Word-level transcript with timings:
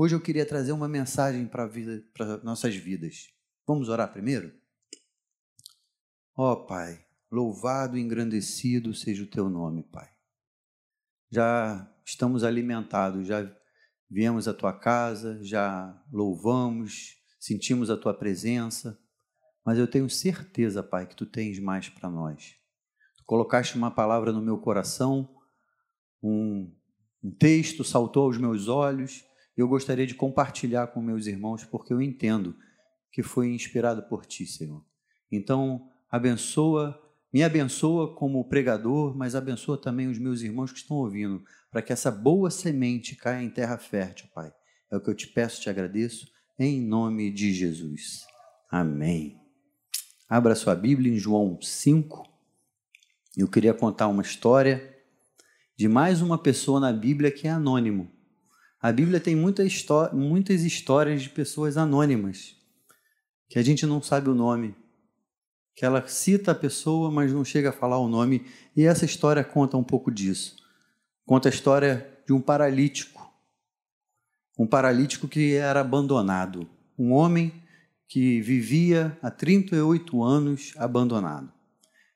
Hoje 0.00 0.14
eu 0.14 0.20
queria 0.20 0.46
trazer 0.46 0.70
uma 0.70 0.88
mensagem 0.88 1.44
para 1.44 1.66
vida, 1.66 2.04
para 2.14 2.36
nossas 2.44 2.76
vidas. 2.76 3.34
Vamos 3.66 3.88
orar 3.88 4.12
primeiro? 4.12 4.54
Ó 6.36 6.52
oh, 6.52 6.66
Pai, 6.66 7.04
louvado 7.28 7.98
e 7.98 8.00
engrandecido 8.00 8.94
seja 8.94 9.24
o 9.24 9.26
teu 9.26 9.50
nome, 9.50 9.82
Pai. 9.82 10.08
Já 11.28 11.92
estamos 12.06 12.44
alimentados, 12.44 13.26
já 13.26 13.52
viemos 14.08 14.46
à 14.46 14.54
tua 14.54 14.72
casa, 14.72 15.42
já 15.42 16.00
louvamos, 16.12 17.16
sentimos 17.40 17.90
a 17.90 17.96
tua 17.96 18.14
presença, 18.14 18.96
mas 19.64 19.80
eu 19.80 19.90
tenho 19.90 20.08
certeza, 20.08 20.80
Pai, 20.80 21.08
que 21.08 21.16
tu 21.16 21.26
tens 21.26 21.58
mais 21.58 21.88
para 21.88 22.08
nós. 22.08 22.54
Tu 23.16 23.24
colocaste 23.24 23.76
uma 23.76 23.90
palavra 23.90 24.30
no 24.30 24.40
meu 24.40 24.58
coração, 24.58 25.28
um, 26.22 26.72
um 27.20 27.32
texto 27.32 27.82
saltou 27.82 28.26
aos 28.26 28.38
meus 28.38 28.68
olhos 28.68 29.26
eu 29.60 29.68
gostaria 29.68 30.06
de 30.06 30.14
compartilhar 30.14 30.86
com 30.88 31.02
meus 31.02 31.26
irmãos, 31.26 31.64
porque 31.64 31.92
eu 31.92 32.00
entendo 32.00 32.56
que 33.10 33.22
foi 33.22 33.48
inspirado 33.52 34.04
por 34.04 34.24
Ti, 34.24 34.46
Senhor. 34.46 34.84
Então, 35.32 35.90
abençoa, 36.08 36.96
me 37.32 37.42
abençoa 37.42 38.14
como 38.14 38.48
pregador, 38.48 39.16
mas 39.16 39.34
abençoa 39.34 39.76
também 39.76 40.06
os 40.06 40.18
meus 40.18 40.42
irmãos 40.42 40.70
que 40.70 40.78
estão 40.78 40.98
ouvindo, 40.98 41.42
para 41.72 41.82
que 41.82 41.92
essa 41.92 42.10
boa 42.10 42.50
semente 42.50 43.16
caia 43.16 43.42
em 43.42 43.50
terra 43.50 43.76
fértil, 43.76 44.28
Pai. 44.32 44.52
É 44.90 44.96
o 44.96 45.00
que 45.00 45.10
eu 45.10 45.14
te 45.14 45.26
peço, 45.26 45.60
te 45.60 45.68
agradeço, 45.68 46.28
em 46.58 46.80
nome 46.80 47.30
de 47.30 47.52
Jesus. 47.52 48.26
Amém. 48.70 49.40
Abra 50.28 50.54
sua 50.54 50.74
Bíblia 50.74 51.12
em 51.12 51.18
João 51.18 51.60
5. 51.60 52.22
Eu 53.36 53.48
queria 53.48 53.74
contar 53.74 54.06
uma 54.08 54.22
história 54.22 54.96
de 55.76 55.88
mais 55.88 56.22
uma 56.22 56.36
pessoa 56.36 56.78
na 56.78 56.92
Bíblia 56.92 57.30
que 57.30 57.48
é 57.48 57.50
anônimo. 57.50 58.17
A 58.80 58.92
Bíblia 58.92 59.18
tem 59.18 59.34
muita 59.34 59.64
muitas 60.12 60.62
histórias 60.62 61.22
de 61.22 61.30
pessoas 61.30 61.76
anônimas, 61.76 62.54
que 63.48 63.58
a 63.58 63.62
gente 63.62 63.84
não 63.84 64.00
sabe 64.00 64.30
o 64.30 64.34
nome, 64.34 64.74
que 65.74 65.84
ela 65.84 66.06
cita 66.06 66.52
a 66.52 66.54
pessoa, 66.54 67.10
mas 67.10 67.32
não 67.32 67.44
chega 67.44 67.70
a 67.70 67.72
falar 67.72 67.98
o 67.98 68.08
nome, 68.08 68.46
e 68.76 68.84
essa 68.84 69.04
história 69.04 69.42
conta 69.42 69.76
um 69.76 69.82
pouco 69.82 70.12
disso. 70.12 70.56
Conta 71.26 71.48
a 71.48 71.50
história 71.50 72.08
de 72.24 72.32
um 72.32 72.40
paralítico, 72.40 73.28
um 74.56 74.66
paralítico 74.66 75.26
que 75.26 75.54
era 75.54 75.80
abandonado, 75.80 76.68
um 76.96 77.12
homem 77.12 77.52
que 78.08 78.40
vivia 78.40 79.16
há 79.20 79.30
38 79.30 80.22
anos 80.22 80.72
abandonado. 80.76 81.52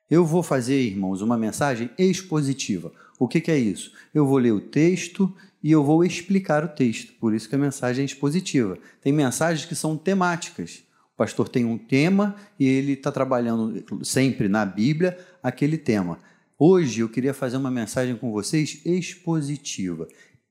Eu 0.09 0.25
vou 0.25 0.43
fazer, 0.43 0.81
irmãos, 0.81 1.21
uma 1.21 1.37
mensagem 1.37 1.89
expositiva. 1.97 2.91
O 3.19 3.27
que, 3.27 3.41
que 3.41 3.51
é 3.51 3.57
isso? 3.57 3.91
Eu 4.13 4.25
vou 4.25 4.37
ler 4.37 4.51
o 4.51 4.61
texto 4.61 5.33
e 5.63 5.71
eu 5.71 5.81
vou 5.81 6.03
explicar 6.03 6.65
o 6.65 6.67
texto. 6.67 7.13
Por 7.13 7.33
isso 7.33 7.47
que 7.47 7.55
a 7.55 7.57
mensagem 7.57 8.01
é 8.01 8.05
expositiva. 8.05 8.77
Tem 9.01 9.13
mensagens 9.13 9.65
que 9.65 9.73
são 9.73 9.97
temáticas. 9.97 10.83
O 11.13 11.15
pastor 11.15 11.47
tem 11.47 11.63
um 11.63 11.77
tema 11.77 12.35
e 12.59 12.67
ele 12.67 12.93
está 12.93 13.11
trabalhando 13.11 13.81
sempre 14.03 14.49
na 14.49 14.65
Bíblia 14.65 15.17
aquele 15.41 15.77
tema. 15.77 16.19
Hoje 16.59 16.99
eu 16.99 17.07
queria 17.07 17.33
fazer 17.33 17.55
uma 17.55 17.71
mensagem 17.71 18.17
com 18.17 18.29
vocês 18.31 18.81
expositiva. 18.83 20.07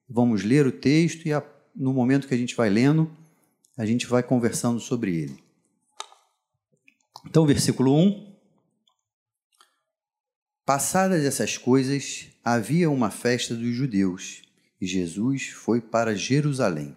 Vamos 0.09 0.43
ler 0.43 0.67
o 0.67 0.73
texto 0.73 1.27
e 1.27 1.33
no 1.77 1.93
momento 1.93 2.27
que 2.27 2.35
a 2.35 2.39
gente 2.39 2.57
vai 2.57 2.71
lendo, 2.71 3.11
a 3.77 3.85
gente 3.85 4.07
vai 4.07 4.23
conversando 4.23 4.81
sobre 4.81 5.15
ele. 5.15 5.39
Então, 7.27 7.47
versículo 7.47 7.95
1. 7.95 8.33
Passadas 10.65 11.25
essas 11.25 11.59
coisas, 11.59 12.29
havia 12.43 12.89
uma 12.89 13.11
festa 13.11 13.55
dos 13.55 13.75
judeus 13.75 14.43
e 14.83 14.87
Jesus 14.87 15.47
foi 15.47 15.81
para 15.81 16.13
Jerusalém. 16.13 16.97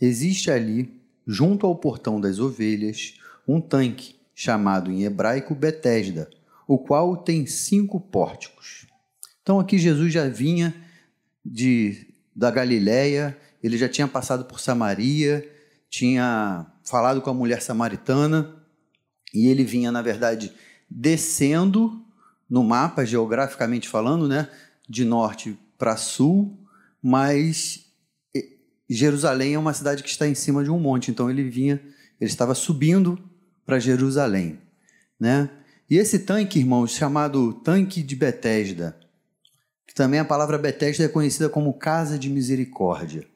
Existe 0.00 0.50
ali, 0.50 1.00
junto 1.24 1.68
ao 1.68 1.76
portão 1.76 2.20
das 2.20 2.40
ovelhas, 2.40 3.14
um 3.46 3.60
tanque 3.60 4.16
chamado 4.34 4.90
em 4.90 5.04
hebraico 5.04 5.54
Betesda, 5.54 6.28
o 6.66 6.76
qual 6.76 7.16
tem 7.16 7.46
cinco 7.46 8.00
pórticos. 8.00 8.88
Então 9.40 9.60
aqui 9.60 9.78
Jesus 9.78 10.12
já 10.12 10.28
vinha 10.28 10.74
de 11.46 12.08
da 12.34 12.50
Galiléia, 12.50 13.38
ele 13.62 13.78
já 13.78 13.88
tinha 13.88 14.08
passado 14.08 14.44
por 14.44 14.58
Samaria, 14.58 15.48
tinha 15.88 16.66
falado 16.82 17.22
com 17.22 17.30
a 17.30 17.34
mulher 17.34 17.62
samaritana 17.62 18.52
e 19.32 19.46
ele 19.46 19.62
vinha, 19.62 19.92
na 19.92 20.02
verdade, 20.02 20.52
descendo 20.90 22.04
no 22.50 22.64
mapa 22.64 23.04
geograficamente 23.04 23.88
falando, 23.88 24.26
né, 24.26 24.50
de 24.88 25.04
norte 25.04 25.56
para 25.78 25.96
sul, 25.96 26.63
mas 27.06 27.84
Jerusalém 28.88 29.52
é 29.52 29.58
uma 29.58 29.74
cidade 29.74 30.02
que 30.02 30.08
está 30.08 30.26
em 30.26 30.34
cima 30.34 30.64
de 30.64 30.70
um 30.70 30.78
monte, 30.78 31.10
então 31.10 31.28
ele 31.28 31.42
vinha, 31.50 31.78
ele 32.18 32.30
estava 32.30 32.54
subindo 32.54 33.22
para 33.66 33.78
Jerusalém, 33.78 34.58
né? 35.20 35.50
E 35.90 35.98
esse 35.98 36.20
tanque, 36.20 36.58
irmãos, 36.58 36.92
chamado 36.92 37.52
tanque 37.52 38.02
de 38.02 38.16
Betesda, 38.16 38.98
que 39.86 39.94
também 39.94 40.18
a 40.18 40.24
palavra 40.24 40.56
Betesda 40.56 41.04
é 41.04 41.08
conhecida 41.08 41.50
como 41.50 41.74
casa 41.74 42.18
de 42.18 42.30
misericórdia. 42.30 43.26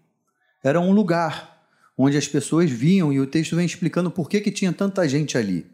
Era 0.64 0.80
um 0.80 0.92
lugar 0.92 1.68
onde 1.96 2.16
as 2.16 2.26
pessoas 2.26 2.70
vinham 2.70 3.12
e 3.12 3.20
o 3.20 3.26
texto 3.26 3.54
vem 3.54 3.66
explicando 3.66 4.10
por 4.10 4.30
que, 4.30 4.40
que 4.40 4.50
tinha 4.50 4.72
tanta 4.72 5.06
gente 5.06 5.36
ali. 5.36 5.66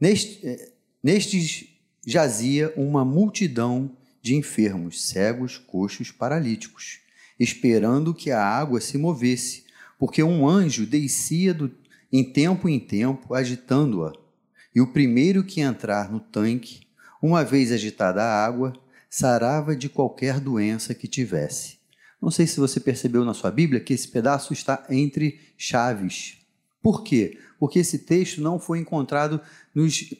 Neste, 0.00 0.46
eh, 0.46 0.72
nestes 1.02 1.66
jazia 2.06 2.72
uma 2.76 3.04
multidão 3.04 3.94
de 4.26 4.34
enfermos, 4.34 5.02
cegos, 5.02 5.56
coxos, 5.56 6.10
paralíticos, 6.10 6.98
esperando 7.38 8.12
que 8.12 8.32
a 8.32 8.44
água 8.44 8.80
se 8.80 8.98
movesse, 8.98 9.62
porque 9.96 10.20
um 10.20 10.48
anjo 10.48 10.84
descia 10.84 11.54
do, 11.54 11.70
em 12.12 12.24
tempo 12.24 12.68
em 12.68 12.80
tempo, 12.80 13.32
agitando-a. 13.32 14.12
E 14.74 14.80
o 14.80 14.88
primeiro 14.88 15.44
que 15.44 15.60
entrar 15.60 16.10
no 16.10 16.18
tanque, 16.18 16.80
uma 17.22 17.44
vez 17.44 17.70
agitada 17.70 18.20
a 18.20 18.44
água, 18.44 18.72
sarava 19.08 19.76
de 19.76 19.88
qualquer 19.88 20.40
doença 20.40 20.92
que 20.92 21.06
tivesse. 21.06 21.78
Não 22.20 22.32
sei 22.32 22.48
se 22.48 22.58
você 22.58 22.80
percebeu 22.80 23.24
na 23.24 23.32
sua 23.32 23.52
Bíblia 23.52 23.78
que 23.78 23.94
esse 23.94 24.08
pedaço 24.08 24.52
está 24.52 24.84
entre 24.90 25.38
chaves. 25.56 26.38
Por 26.82 27.04
quê? 27.04 27.38
Porque 27.60 27.78
esse 27.78 28.00
texto 28.00 28.40
não 28.40 28.58
foi 28.58 28.80
encontrado 28.80 29.40
nos, 29.72 30.12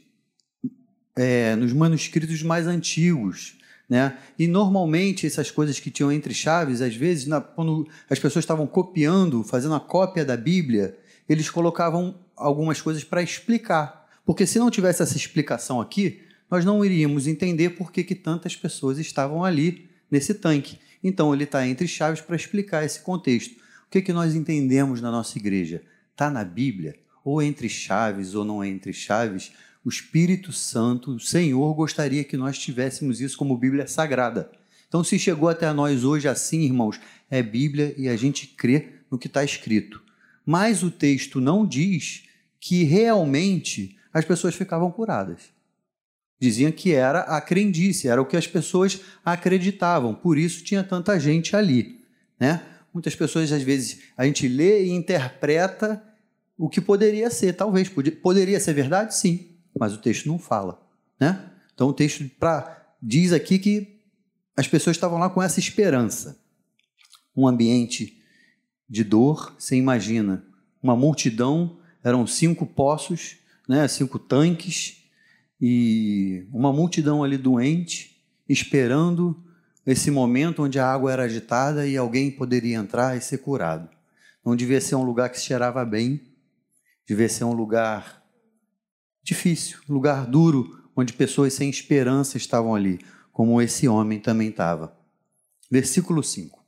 é, 1.17 1.57
nos 1.57 1.73
manuscritos 1.73 2.41
mais 2.45 2.69
antigos. 2.69 3.59
Né? 3.89 4.19
E 4.39 4.49
normalmente 4.49 5.27
essas 5.27 5.51
coisas 5.51 5.79
que 5.79 5.91
tinham 5.91 6.11
entre 6.11 6.35
chaves, 6.35 6.83
às 6.83 6.95
vezes, 6.97 7.27
na, 7.27 7.41
quando 7.41 7.87
as 8.11 8.19
pessoas 8.19 8.45
estavam 8.45 8.67
copiando, 8.67 9.45
fazendo 9.45 9.75
a 9.75 9.81
cópia 9.81 10.25
da 10.25 10.37
Bíblia, 10.37 10.99
eles 11.29 11.49
colocavam 11.49 12.19
algumas 12.37 12.81
coisas 12.81 13.05
para 13.05 13.23
explicar. 13.23 14.07
Porque 14.25 14.47
se 14.47 14.59
não 14.59 14.71
tivesse 14.71 15.03
essa 15.03 15.17
explicação 15.17 15.81
aqui, 15.81 16.21
nós 16.51 16.65
não 16.65 16.85
iríamos 16.85 17.27
entender 17.27 17.71
por 17.71 17.93
que, 17.93 18.03
que 18.03 18.15
tantas 18.15 18.57
pessoas 18.57 18.99
estavam 18.99 19.45
ali 19.45 19.89
nesse 20.11 20.35
tanque. 20.35 20.79
Então 21.03 21.33
ele 21.33 21.45
está 21.45 21.67
entre 21.67 21.87
chaves 21.87 22.21
para 22.21 22.37
explicar 22.37 22.85
esse 22.85 23.01
contexto. 23.01 23.55
O 23.87 23.91
que, 23.91 24.03
que 24.03 24.13
nós 24.13 24.35
entendemos 24.35 25.01
na 25.01 25.11
nossa 25.11 25.39
igreja? 25.39 25.83
Está 26.11 26.29
na 26.29 26.45
Bíblia? 26.45 26.97
Ou 27.25 27.41
entre 27.41 27.69
chaves 27.69 28.35
ou 28.35 28.45
não 28.45 28.65
entre 28.65 28.93
chaves? 28.93 29.53
O 29.87 29.89
Espírito 29.89 30.53
Santo, 30.53 31.13
o 31.13 31.21
Senhor 31.21 31.73
gostaria 31.73 32.25
que 32.25 32.37
nós 32.37 32.59
tivéssemos 32.59 33.21
isso 33.21 33.39
como 33.39 33.57
Bíblia 33.57 33.87
sagrada. 33.87 34.51
Então, 34.89 35.05
se 35.05 35.17
chegou 35.17 35.49
até 35.49 35.73
nós 35.73 36.03
hoje 36.03 36.27
assim, 36.27 36.63
irmãos, 36.63 36.99
é 37.31 37.41
Bíblia 37.41 37.95
e 37.97 38.09
a 38.09 38.17
gente 38.17 38.49
crê 38.49 38.95
no 39.09 39.17
que 39.17 39.29
está 39.29 39.45
escrito. 39.45 40.03
Mas 40.45 40.83
o 40.83 40.91
texto 40.91 41.41
não 41.41 41.65
diz 41.65 42.25
que 42.59 42.83
realmente 42.83 43.97
as 44.13 44.25
pessoas 44.25 44.57
ficavam 44.57 44.91
curadas. 44.91 45.53
Diziam 46.41 46.73
que 46.73 46.93
era 46.93 47.21
a 47.21 47.41
crendice, 47.41 48.09
era 48.09 48.21
o 48.21 48.27
que 48.27 48.37
as 48.37 48.47
pessoas 48.49 49.01
acreditavam, 49.25 50.17
por 50.17 50.37
isso 50.37 50.65
tinha 50.65 50.83
tanta 50.83 51.19
gente 51.21 51.55
ali. 51.55 52.05
Né? 52.41 52.61
Muitas 52.93 53.15
pessoas, 53.15 53.53
às 53.53 53.63
vezes, 53.63 54.01
a 54.17 54.27
gente 54.27 54.49
lê 54.49 54.87
e 54.87 54.91
interpreta 54.91 56.03
o 56.59 56.69
que 56.69 56.81
poderia 56.81 57.31
ser, 57.31 57.53
talvez. 57.53 57.89
Poderia 58.21 58.59
ser 58.59 58.75
verdade? 58.75 59.15
Sim 59.15 59.55
mas 59.79 59.95
o 59.95 59.99
texto 59.99 60.27
não 60.27 60.39
fala, 60.39 60.81
né? 61.21 61.51
Então 61.75 61.89
o 61.89 61.93
texto 61.93 62.29
pra, 62.39 62.95
diz 63.03 63.33
aqui 63.33 63.59
que 63.59 64.01
as 64.57 64.67
pessoas 64.67 64.97
estavam 64.97 65.19
lá 65.19 65.29
com 65.29 65.43
essa 65.43 65.61
esperança. 65.61 66.41
Um 67.37 67.47
ambiente 67.47 68.23
de 68.89 69.05
dor, 69.05 69.55
você 69.59 69.77
imagina, 69.77 70.45
uma 70.83 70.97
multidão, 70.97 71.79
eram 72.03 72.27
cinco 72.27 72.65
poços, 72.65 73.37
né, 73.69 73.87
cinco 73.89 74.19
tanques, 74.19 75.03
e 75.61 76.47
uma 76.53 76.73
multidão 76.73 77.23
ali 77.25 77.37
doente, 77.37 78.23
esperando 78.49 79.43
esse 79.85 80.11
momento 80.11 80.63
onde 80.63 80.79
a 80.79 80.87
água 80.87 81.13
era 81.13 81.25
agitada 81.25 81.87
e 81.87 81.97
alguém 81.97 82.31
poderia 82.31 82.77
entrar 82.77 83.17
e 83.17 83.21
ser 83.21 83.39
curado. 83.39 83.89
Não 84.45 84.55
devia 84.55 84.81
ser 84.81 84.95
um 84.95 85.03
lugar 85.03 85.29
que 85.31 85.41
cheirava 85.41 85.85
bem, 85.85 86.21
devia 87.07 87.29
ser 87.29 87.45
um 87.45 87.53
lugar 87.53 88.26
difícil, 89.27 89.81
lugar 89.89 90.25
duro, 90.25 90.89
onde 90.95 91.13
pessoas 91.13 91.53
sem 91.53 91.69
esperança 91.69 92.37
estavam 92.37 92.75
ali, 92.75 93.01
como 93.33 93.61
esse 93.61 93.89
homem 93.89 94.21
também 94.21 94.49
estava. 94.49 94.97
Versículo 95.71 96.23
5. 96.23 96.65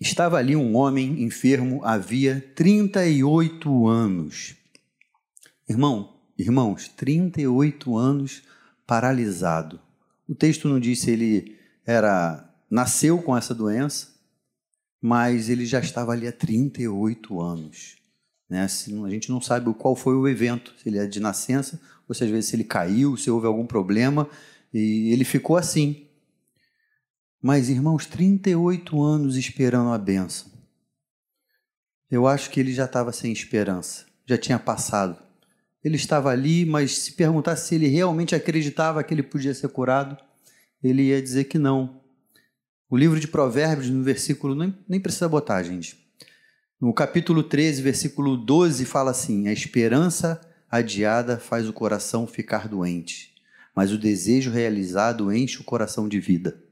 Estava 0.00 0.38
ali 0.38 0.56
um 0.56 0.74
homem 0.74 1.22
enfermo 1.22 1.84
havia 1.84 2.40
38 2.56 3.86
anos. 3.86 4.56
Irmão, 5.68 6.20
irmãos, 6.36 6.88
38 6.88 7.96
anos 7.96 8.42
paralisado. 8.86 9.80
O 10.28 10.34
texto 10.34 10.68
não 10.68 10.80
diz 10.80 11.00
se 11.00 11.10
ele 11.10 11.58
era 11.86 12.50
nasceu 12.70 13.22
com 13.22 13.36
essa 13.36 13.54
doença, 13.54 14.14
mas 15.00 15.48
ele 15.48 15.66
já 15.66 15.78
estava 15.78 16.12
ali 16.12 16.26
há 16.26 16.32
38 16.32 17.40
anos. 17.40 18.03
Né? 18.48 18.62
a 18.62 19.10
gente 19.10 19.30
não 19.30 19.40
sabe 19.40 19.72
qual 19.74 19.96
foi 19.96 20.14
o 20.14 20.28
evento, 20.28 20.74
se 20.78 20.88
ele 20.88 20.98
é 20.98 21.06
de 21.06 21.20
nascença, 21.20 21.80
ou 22.08 22.14
se 22.14 22.24
às 22.24 22.30
vezes 22.30 22.50
se 22.50 22.56
ele 22.56 22.64
caiu, 22.64 23.16
se 23.16 23.30
houve 23.30 23.46
algum 23.46 23.66
problema, 23.66 24.28
e 24.72 25.12
ele 25.12 25.24
ficou 25.24 25.56
assim. 25.56 26.06
Mas, 27.40 27.68
irmãos, 27.68 28.06
38 28.06 29.02
anos 29.02 29.36
esperando 29.36 29.90
a 29.90 29.98
bênção. 29.98 30.50
Eu 32.10 32.26
acho 32.26 32.50
que 32.50 32.60
ele 32.60 32.72
já 32.72 32.84
estava 32.84 33.12
sem 33.12 33.32
esperança, 33.32 34.06
já 34.26 34.38
tinha 34.38 34.58
passado. 34.58 35.18
Ele 35.82 35.96
estava 35.96 36.30
ali, 36.30 36.64
mas 36.64 36.96
se 36.98 37.12
perguntasse 37.12 37.68
se 37.68 37.74
ele 37.74 37.88
realmente 37.88 38.34
acreditava 38.34 39.02
que 39.02 39.12
ele 39.12 39.22
podia 39.22 39.52
ser 39.52 39.68
curado, 39.68 40.16
ele 40.82 41.02
ia 41.02 41.20
dizer 41.20 41.44
que 41.44 41.58
não. 41.58 42.00
O 42.88 42.96
livro 42.96 43.18
de 43.18 43.28
Provérbios, 43.28 43.90
no 43.90 44.02
versículo, 44.02 44.54
nem, 44.54 44.74
nem 44.88 45.00
precisa 45.00 45.28
botar, 45.28 45.62
gente. 45.62 46.03
No 46.84 46.92
capítulo 46.92 47.42
13, 47.42 47.80
versículo 47.80 48.36
12, 48.36 48.84
fala 48.84 49.10
assim: 49.10 49.48
A 49.48 49.52
esperança 49.54 50.38
adiada 50.70 51.38
faz 51.38 51.66
o 51.66 51.72
coração 51.72 52.26
ficar 52.26 52.68
doente, 52.68 53.34
mas 53.74 53.90
o 53.90 53.96
desejo 53.96 54.50
realizado 54.50 55.32
enche 55.32 55.62
o 55.62 55.64
coração 55.64 56.06
de 56.06 56.20
vida 56.20 56.62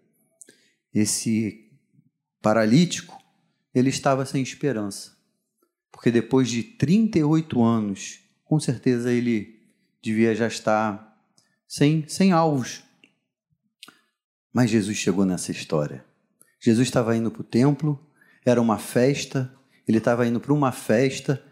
esse 0.93 1.70
paralítico, 2.43 3.19
ele 3.75 3.88
estava 3.88 4.26
sem 4.26 4.43
esperança. 4.43 5.17
Porque 5.91 6.11
depois 6.11 6.50
de 6.50 6.62
38 6.62 7.62
anos, 7.62 8.20
com 8.44 8.61
certeza 8.61 9.11
ele 9.11 9.62
devia 10.03 10.35
já 10.35 10.47
estar 10.47 11.19
sem, 11.67 12.06
sem 12.06 12.32
alvos. 12.32 12.85
Mas 14.53 14.69
Jesus 14.69 14.99
chegou 14.99 15.25
nessa 15.25 15.50
história. 15.50 16.05
Jesus 16.61 16.87
estava 16.87 17.17
indo 17.17 17.31
para 17.31 17.41
o 17.41 17.44
templo, 17.44 17.99
era 18.44 18.61
uma 18.61 18.79
festa, 18.79 19.50
ele 19.87 19.99
estava 19.99 20.26
indo 20.26 20.40
para 20.40 20.52
uma 20.52 20.73
festa 20.73 21.43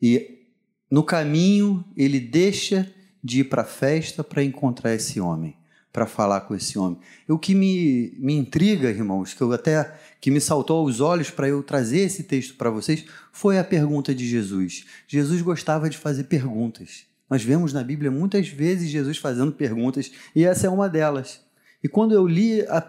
e 0.00 0.46
no 0.90 1.02
caminho 1.02 1.84
ele 1.96 2.20
deixa 2.20 2.90
de 3.22 3.40
ir 3.40 3.44
para 3.44 3.62
a 3.62 3.66
festa 3.66 4.22
para 4.22 4.42
encontrar 4.42 4.94
esse 4.94 5.20
homem 5.20 5.58
para 5.92 6.06
falar 6.06 6.42
com 6.42 6.54
esse 6.54 6.78
homem. 6.78 6.98
O 7.28 7.38
que 7.38 7.54
me, 7.54 8.14
me 8.18 8.34
intriga, 8.34 8.88
irmãos, 8.88 9.34
que 9.34 9.42
eu 9.42 9.52
até 9.52 9.96
que 10.20 10.30
me 10.30 10.40
saltou 10.40 10.78
aos 10.80 11.00
olhos 11.00 11.30
para 11.30 11.48
eu 11.48 11.62
trazer 11.62 12.00
esse 12.00 12.22
texto 12.22 12.54
para 12.56 12.70
vocês, 12.70 13.04
foi 13.32 13.58
a 13.58 13.64
pergunta 13.64 14.14
de 14.14 14.24
Jesus. 14.24 14.84
Jesus 15.08 15.42
gostava 15.42 15.90
de 15.90 15.96
fazer 15.98 16.24
perguntas. 16.24 17.06
Nós 17.28 17.42
vemos 17.42 17.72
na 17.72 17.82
Bíblia 17.82 18.10
muitas 18.10 18.48
vezes 18.48 18.90
Jesus 18.90 19.18
fazendo 19.18 19.50
perguntas, 19.50 20.10
e 20.36 20.44
essa 20.44 20.66
é 20.66 20.70
uma 20.70 20.88
delas. 20.88 21.40
E 21.82 21.88
quando 21.88 22.12
eu 22.12 22.26
li, 22.26 22.62
a, 22.62 22.82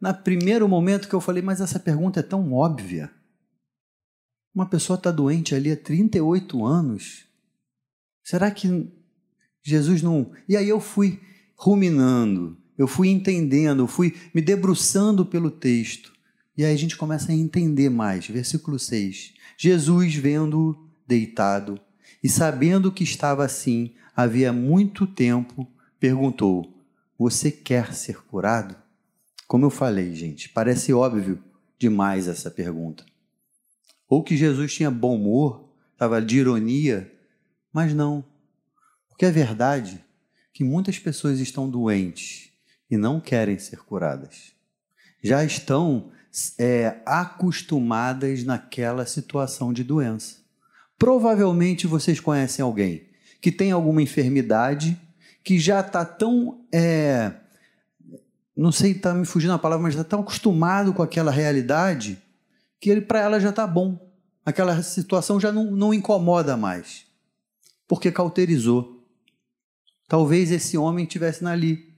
na 0.00 0.12
primeiro 0.12 0.68
momento 0.68 1.08
que 1.08 1.14
eu 1.14 1.20
falei, 1.20 1.42
mas 1.42 1.60
essa 1.60 1.78
pergunta 1.78 2.20
é 2.20 2.22
tão 2.22 2.52
óbvia. 2.52 3.10
Uma 4.54 4.66
pessoa 4.66 4.96
está 4.96 5.10
doente 5.10 5.54
ali 5.54 5.70
há 5.70 5.76
38 5.76 6.64
anos. 6.64 7.24
Será 8.22 8.50
que 8.50 8.90
Jesus 9.62 10.02
não. 10.02 10.32
E 10.48 10.56
aí 10.56 10.68
eu 10.68 10.80
fui 10.80 11.20
ruminando, 11.56 12.56
eu 12.76 12.86
fui 12.86 13.08
entendendo, 13.08 13.82
eu 13.82 13.86
fui 13.86 14.16
me 14.34 14.40
debruçando 14.40 15.24
pelo 15.24 15.50
texto. 15.50 16.12
E 16.56 16.64
aí 16.64 16.74
a 16.74 16.78
gente 16.78 16.96
começa 16.96 17.30
a 17.30 17.34
entender 17.34 17.90
mais. 17.90 18.26
Versículo 18.26 18.78
6. 18.78 19.34
Jesus, 19.56 20.14
vendo 20.14 20.88
deitado 21.06 21.78
e 22.22 22.28
sabendo 22.28 22.92
que 22.92 23.04
estava 23.04 23.44
assim 23.44 23.94
havia 24.16 24.52
muito 24.52 25.06
tempo, 25.06 25.66
perguntou: 25.98 26.82
Você 27.18 27.50
quer 27.50 27.94
ser 27.94 28.22
curado? 28.24 28.74
Como 29.46 29.66
eu 29.66 29.70
falei, 29.70 30.14
gente, 30.14 30.48
parece 30.48 30.92
óbvio 30.92 31.42
demais 31.78 32.28
essa 32.28 32.50
pergunta. 32.50 33.04
Ou 34.10 34.24
que 34.24 34.36
Jesus 34.36 34.74
tinha 34.74 34.90
bom 34.90 35.14
humor, 35.14 35.68
estava 35.92 36.20
de 36.20 36.38
ironia, 36.38 37.10
mas 37.72 37.94
não. 37.94 38.24
Porque 39.08 39.24
é 39.24 39.30
verdade 39.30 40.04
que 40.52 40.64
muitas 40.64 40.98
pessoas 40.98 41.38
estão 41.38 41.70
doentes 41.70 42.50
e 42.90 42.96
não 42.96 43.20
querem 43.20 43.56
ser 43.56 43.78
curadas. 43.84 44.52
Já 45.22 45.44
estão 45.44 46.10
é, 46.58 46.96
acostumadas 47.06 48.42
naquela 48.42 49.06
situação 49.06 49.72
de 49.72 49.84
doença. 49.84 50.38
Provavelmente 50.98 51.86
vocês 51.86 52.18
conhecem 52.18 52.64
alguém 52.64 53.08
que 53.40 53.52
tem 53.52 53.70
alguma 53.70 54.02
enfermidade, 54.02 55.00
que 55.44 55.56
já 55.58 55.80
está 55.80 56.04
tão. 56.04 56.64
É, 56.74 57.32
não 58.56 58.72
sei, 58.72 58.90
está 58.90 59.14
me 59.14 59.24
fugindo 59.24 59.52
a 59.52 59.58
palavra, 59.58 59.84
mas 59.84 59.94
está 59.94 60.02
tão 60.04 60.20
acostumado 60.20 60.92
com 60.92 61.00
aquela 61.00 61.30
realidade 61.30 62.18
que 62.80 63.00
para 63.00 63.20
ela 63.20 63.38
já 63.38 63.50
está 63.50 63.66
bom. 63.66 64.10
Aquela 64.44 64.82
situação 64.82 65.38
já 65.38 65.52
não, 65.52 65.70
não 65.70 65.92
incomoda 65.92 66.56
mais, 66.56 67.04
porque 67.86 68.10
cauterizou. 68.10 69.06
Talvez 70.08 70.50
esse 70.50 70.76
homem 70.78 71.04
estivesse 71.04 71.44
ali, 71.46 71.94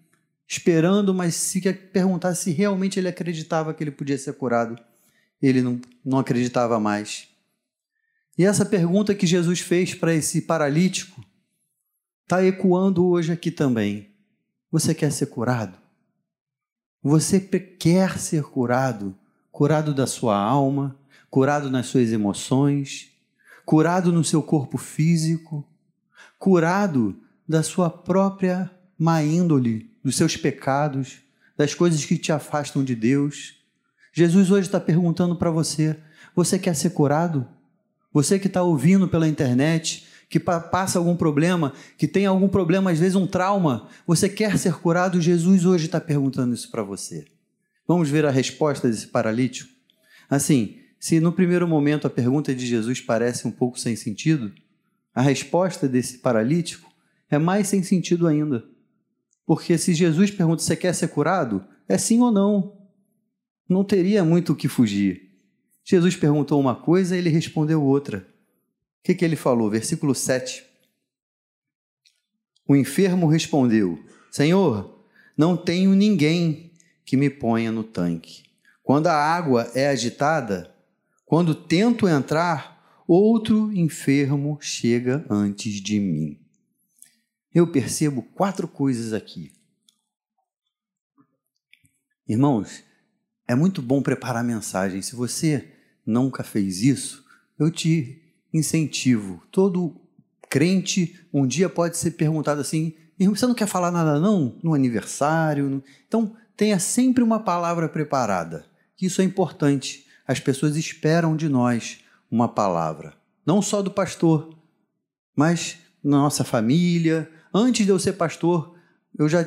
esperando, 0.47 1.15
mas 1.15 1.35
se 1.37 1.61
perguntasse 1.73 2.45
se 2.45 2.51
realmente 2.51 2.99
ele 2.99 3.09
acreditava 3.09 3.73
que 3.73 3.83
ele 3.83 3.93
podia 3.93 4.19
ser 4.19 4.35
curado, 4.35 4.77
ele 5.41 5.63
não, 5.63 5.81
não 6.05 6.19
acreditava 6.19 6.79
mais. 6.79 7.29
E 8.37 8.45
essa 8.45 8.67
pergunta 8.67 9.15
que 9.15 9.27
Jesus 9.27 9.61
fez 9.61 9.95
para 9.95 10.13
esse 10.13 10.43
paralítico 10.43 11.25
está 12.23 12.45
ecoando 12.45 13.07
hoje 13.07 13.33
aqui 13.33 13.51
também. 13.51 14.11
Você 14.71 14.95
quer 14.95 15.13
ser 15.13 15.27
curado? 15.27 15.79
Você 17.03 17.41
quer 17.41 18.19
ser 18.19 18.43
curado? 18.43 19.17
Curado 19.53 19.95
da 19.95 20.07
sua 20.07 20.37
alma, 20.37 20.97
curado 21.31 21.71
nas 21.71 21.87
suas 21.87 22.11
emoções, 22.11 23.13
curado 23.65 24.11
no 24.11 24.25
seu 24.25 24.43
corpo 24.43 24.77
físico, 24.77 25.65
curado 26.39 27.17
da 27.47 27.63
sua 27.63 27.89
própria 27.89 28.71
má 28.99 29.23
índole, 29.23 29.91
dos 30.03 30.17
seus 30.17 30.37
pecados, 30.37 31.19
das 31.57 31.75
coisas 31.75 32.05
que 32.05 32.17
te 32.17 32.33
afastam 32.33 32.83
de 32.83 32.97
Deus. 32.97 33.55
Jesus 34.13 34.51
hoje 34.51 34.67
está 34.67 34.81
perguntando 34.81 35.37
para 35.37 35.51
você: 35.51 35.97
você 36.35 36.59
quer 36.59 36.75
ser 36.75 36.91
curado? 36.91 37.47
Você 38.13 38.39
que 38.39 38.47
está 38.47 38.63
ouvindo 38.63 39.07
pela 39.07 39.29
internet, 39.29 40.07
que 40.29 40.41
passa 40.41 40.99
algum 40.99 41.15
problema, 41.15 41.75
que 41.99 42.09
tem 42.09 42.25
algum 42.25 42.49
problema, 42.49 42.91
às 42.91 42.99
vezes 42.99 43.15
um 43.15 43.27
trauma, 43.27 43.87
você 44.07 44.29
quer 44.29 44.59
ser 44.59 44.75
curado? 44.75 45.21
Jesus 45.21 45.67
hoje 45.67 45.87
está 45.87 46.01
perguntando 46.01 46.55
isso 46.55 46.71
para 46.71 46.83
você. 46.83 47.27
Vamos 47.87 48.09
ver 48.09 48.25
a 48.25 48.31
resposta 48.31 48.89
desse 48.89 49.09
paralítico? 49.09 49.71
Assim, 50.29 50.79
se 50.99 51.21
no 51.21 51.33
primeiro 51.33 51.67
momento 51.67 52.07
a 52.07 52.11
pergunta 52.11 52.55
de 52.55 52.67
Jesus 52.67 53.01
parece 53.01 53.47
um 53.47 53.51
pouco 53.51 53.79
sem 53.79 53.97
sentido, 53.97 54.53
a 55.15 55.21
resposta 55.21 55.89
desse 55.89 56.19
paralítico 56.19 56.91
é 57.29 57.39
mais 57.39 57.69
sem 57.69 57.83
sentido 57.83 58.27
ainda. 58.27 58.65
Porque 59.45 59.77
se 59.77 59.95
Jesus 59.95 60.31
pergunta: 60.31 60.63
Você 60.63 60.77
quer 60.77 60.95
ser 60.95 61.09
curado? 61.09 61.65
É 61.89 61.99
sim 61.99 62.21
ou 62.21 62.31
não. 62.31 62.79
Não 63.69 63.85
teria 63.85 64.25
muito 64.25 64.53
o 64.53 64.57
que 64.57 64.69
fugir. 64.69 65.31
Jesus 65.85 66.17
perguntou 66.17 66.61
uma 66.61 66.75
coisa 66.75 67.17
e 67.17 67.19
ele 67.19 67.31
respondeu 67.31 67.83
outra. 67.83 68.19
O 69.01 69.05
que, 69.05 69.15
que 69.15 69.25
ele 69.25 69.37
falou? 69.37 69.69
Versículo 69.69 70.15
7. 70.15 70.65
O 72.69 72.77
enfermo 72.77 73.27
respondeu: 73.27 73.99
Senhor, 74.31 75.05
não 75.37 75.57
tenho 75.57 75.95
ninguém 75.95 76.72
que 77.13 77.17
me 77.19 77.29
ponha 77.29 77.71
no 77.71 77.85
tanque. 77.85 78.43
Quando 78.83 79.09
a 79.09 79.15
água 79.15 79.71
é 79.75 79.89
agitada, 79.89 80.75
quando 81.27 81.55
tento 81.55 82.09
entrar, 82.09 83.05
outro 83.07 83.71
enfermo 83.71 84.57
chega 84.63 85.23
antes 85.29 85.75
de 85.75 86.01
mim 86.01 86.43
eu 87.55 87.67
percebo 87.67 88.23
quatro 88.23 88.67
coisas 88.67 89.13
aqui. 89.13 89.53
Irmãos, 92.27 92.83
é 93.47 93.55
muito 93.55 93.83
bom 93.83 94.01
preparar 94.01 94.43
mensagem. 94.43 95.03
Se 95.03 95.15
você 95.15 95.71
nunca 96.07 96.43
fez 96.43 96.81
isso, 96.81 97.23
eu 97.59 97.71
te 97.71 98.23
incentivo. 98.55 99.43
Todo 99.53 100.01
crente 100.49 101.27
um 101.31 101.47
dia 101.47 101.69
pode 101.69 101.99
ser 101.99 102.13
perguntado 102.13 102.63
assim: 102.63 102.95
você 103.19 103.47
não 103.47 103.55
quer 103.55 103.67
falar 103.67 103.91
nada 103.91 104.19
não 104.19 104.59
no 104.63 104.73
aniversário? 104.73 105.83
Então 106.09 106.35
tenha 106.63 106.79
sempre 106.79 107.25
uma 107.25 107.41
palavra 107.41 107.89
preparada. 107.89 108.65
Isso 109.01 109.21
é 109.21 109.25
importante. 109.25 110.07
As 110.27 110.39
pessoas 110.39 110.77
esperam 110.77 111.37
de 111.37 111.49
nós 111.49 112.01
uma 112.31 112.49
palavra, 112.49 113.15
não 113.45 113.61
só 113.61 113.83
do 113.83 113.91
pastor, 113.91 114.57
mas 115.37 115.79
na 116.03 116.19
nossa 116.19 116.45
família, 116.45 117.29
Antes 117.55 117.85
de 117.85 117.93
eu 117.93 117.99
ser 117.99 118.15
pastor, 118.15 118.75
eu 119.19 119.29
já 119.29 119.45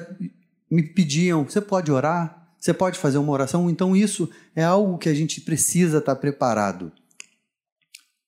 me 0.69 0.83
pediam: 0.83 1.43
você 1.43 1.59
pode 1.59 1.91
orar? 1.91 2.53
Você 2.59 2.73
pode 2.73 2.99
fazer 2.99 3.17
uma 3.17 3.31
oração, 3.31 3.69
então 3.69 3.95
isso 3.95 4.29
é 4.55 4.63
algo 4.63 4.97
que 4.97 5.09
a 5.09 5.13
gente 5.13 5.41
precisa 5.41 5.99
estar 5.99 6.15
preparado. 6.15 6.91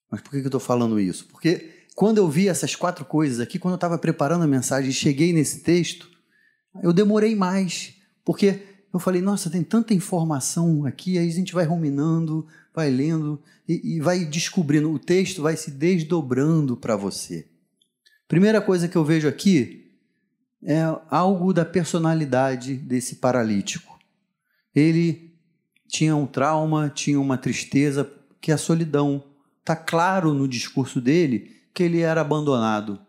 Mas 0.10 0.22
por 0.22 0.32
que 0.32 0.38
eu 0.38 0.46
estou 0.46 0.60
falando 0.60 1.00
isso? 1.00 1.28
Porque 1.28 1.86
quando 1.96 2.18
eu 2.18 2.30
vi 2.30 2.48
essas 2.48 2.76
quatro 2.76 3.04
coisas 3.04 3.40
aqui, 3.40 3.58
quando 3.58 3.74
eu 3.74 3.78
estava 3.78 3.98
preparando 3.98 4.44
a 4.44 4.48
mensagem 4.48 4.90
e 4.90 4.94
cheguei 4.94 5.34
nesse 5.34 5.62
texto, 5.62 6.10
eu 6.84 6.94
demorei 6.94 7.36
mais, 7.36 7.96
porque 8.24 8.77
eu 8.94 9.00
falei, 9.00 9.22
nossa, 9.22 9.50
tem 9.50 9.64
tanta 9.64 9.94
informação 9.94 10.86
aqui, 10.86 11.18
aí 11.18 11.28
a 11.28 11.32
gente 11.32 11.54
vai 11.54 11.66
ruminando, 11.66 12.48
vai 12.74 12.90
lendo 12.90 13.42
e, 13.68 13.96
e 13.96 14.00
vai 14.00 14.26
descobrindo, 14.26 14.92
o 14.92 15.00
texto 15.00 15.42
vai 15.42 15.58
se 15.58 15.72
desdobrando 15.72 16.78
para 16.78 16.96
você. 16.96 17.48
Primeira 18.28 18.62
coisa 18.62 18.88
que 18.88 18.96
eu 18.96 19.04
vejo 19.04 19.28
aqui 19.28 19.92
é 20.64 20.82
algo 21.10 21.54
da 21.54 21.64
personalidade 21.64 22.76
desse 22.76 23.18
paralítico. 23.18 23.98
Ele 24.76 25.34
tinha 25.88 26.16
um 26.16 26.26
trauma, 26.26 26.90
tinha 26.90 27.20
uma 27.20 27.38
tristeza, 27.38 28.10
que 28.42 28.52
é 28.52 28.54
a 28.54 28.58
solidão. 28.58 29.24
Está 29.60 29.76
claro 29.76 30.34
no 30.34 30.48
discurso 30.48 31.00
dele 31.00 31.56
que 31.74 31.84
ele 31.84 32.02
era 32.02 32.22
abandonado, 32.22 33.00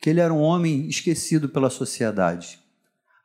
que 0.00 0.10
ele 0.10 0.20
era 0.20 0.32
um 0.32 0.40
homem 0.40 0.88
esquecido 0.88 1.48
pela 1.48 1.70
sociedade. 1.70 2.58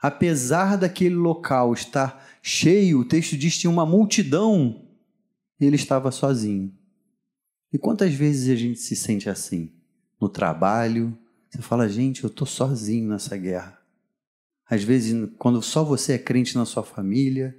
Apesar 0.04 0.78
daquele 0.78 1.16
local 1.16 1.72
estar 1.72 2.28
cheio, 2.42 3.00
o 3.00 3.06
texto 3.06 3.38
diz 3.38 3.54
que 3.54 3.62
tinha 3.62 3.72
uma 3.72 3.86
multidão, 3.86 4.86
ele 5.58 5.78
estava 5.78 6.12
sozinho. 6.12 6.78
E 7.72 7.78
quantas 7.78 8.14
vezes 8.14 8.50
a 8.50 8.56
gente 8.58 8.82
se 8.82 8.98
sente 8.98 9.30
assim? 9.30 9.72
No 10.20 10.28
trabalho, 10.28 11.18
você 11.50 11.62
fala, 11.62 11.88
gente, 11.88 12.22
eu 12.22 12.28
estou 12.28 12.46
sozinho 12.46 13.08
nessa 13.08 13.38
guerra. 13.38 13.80
Às 14.70 14.84
vezes, 14.84 15.30
quando 15.38 15.62
só 15.62 15.86
você 15.86 16.14
é 16.14 16.18
crente 16.18 16.58
na 16.58 16.66
sua 16.66 16.84
família, 16.84 17.58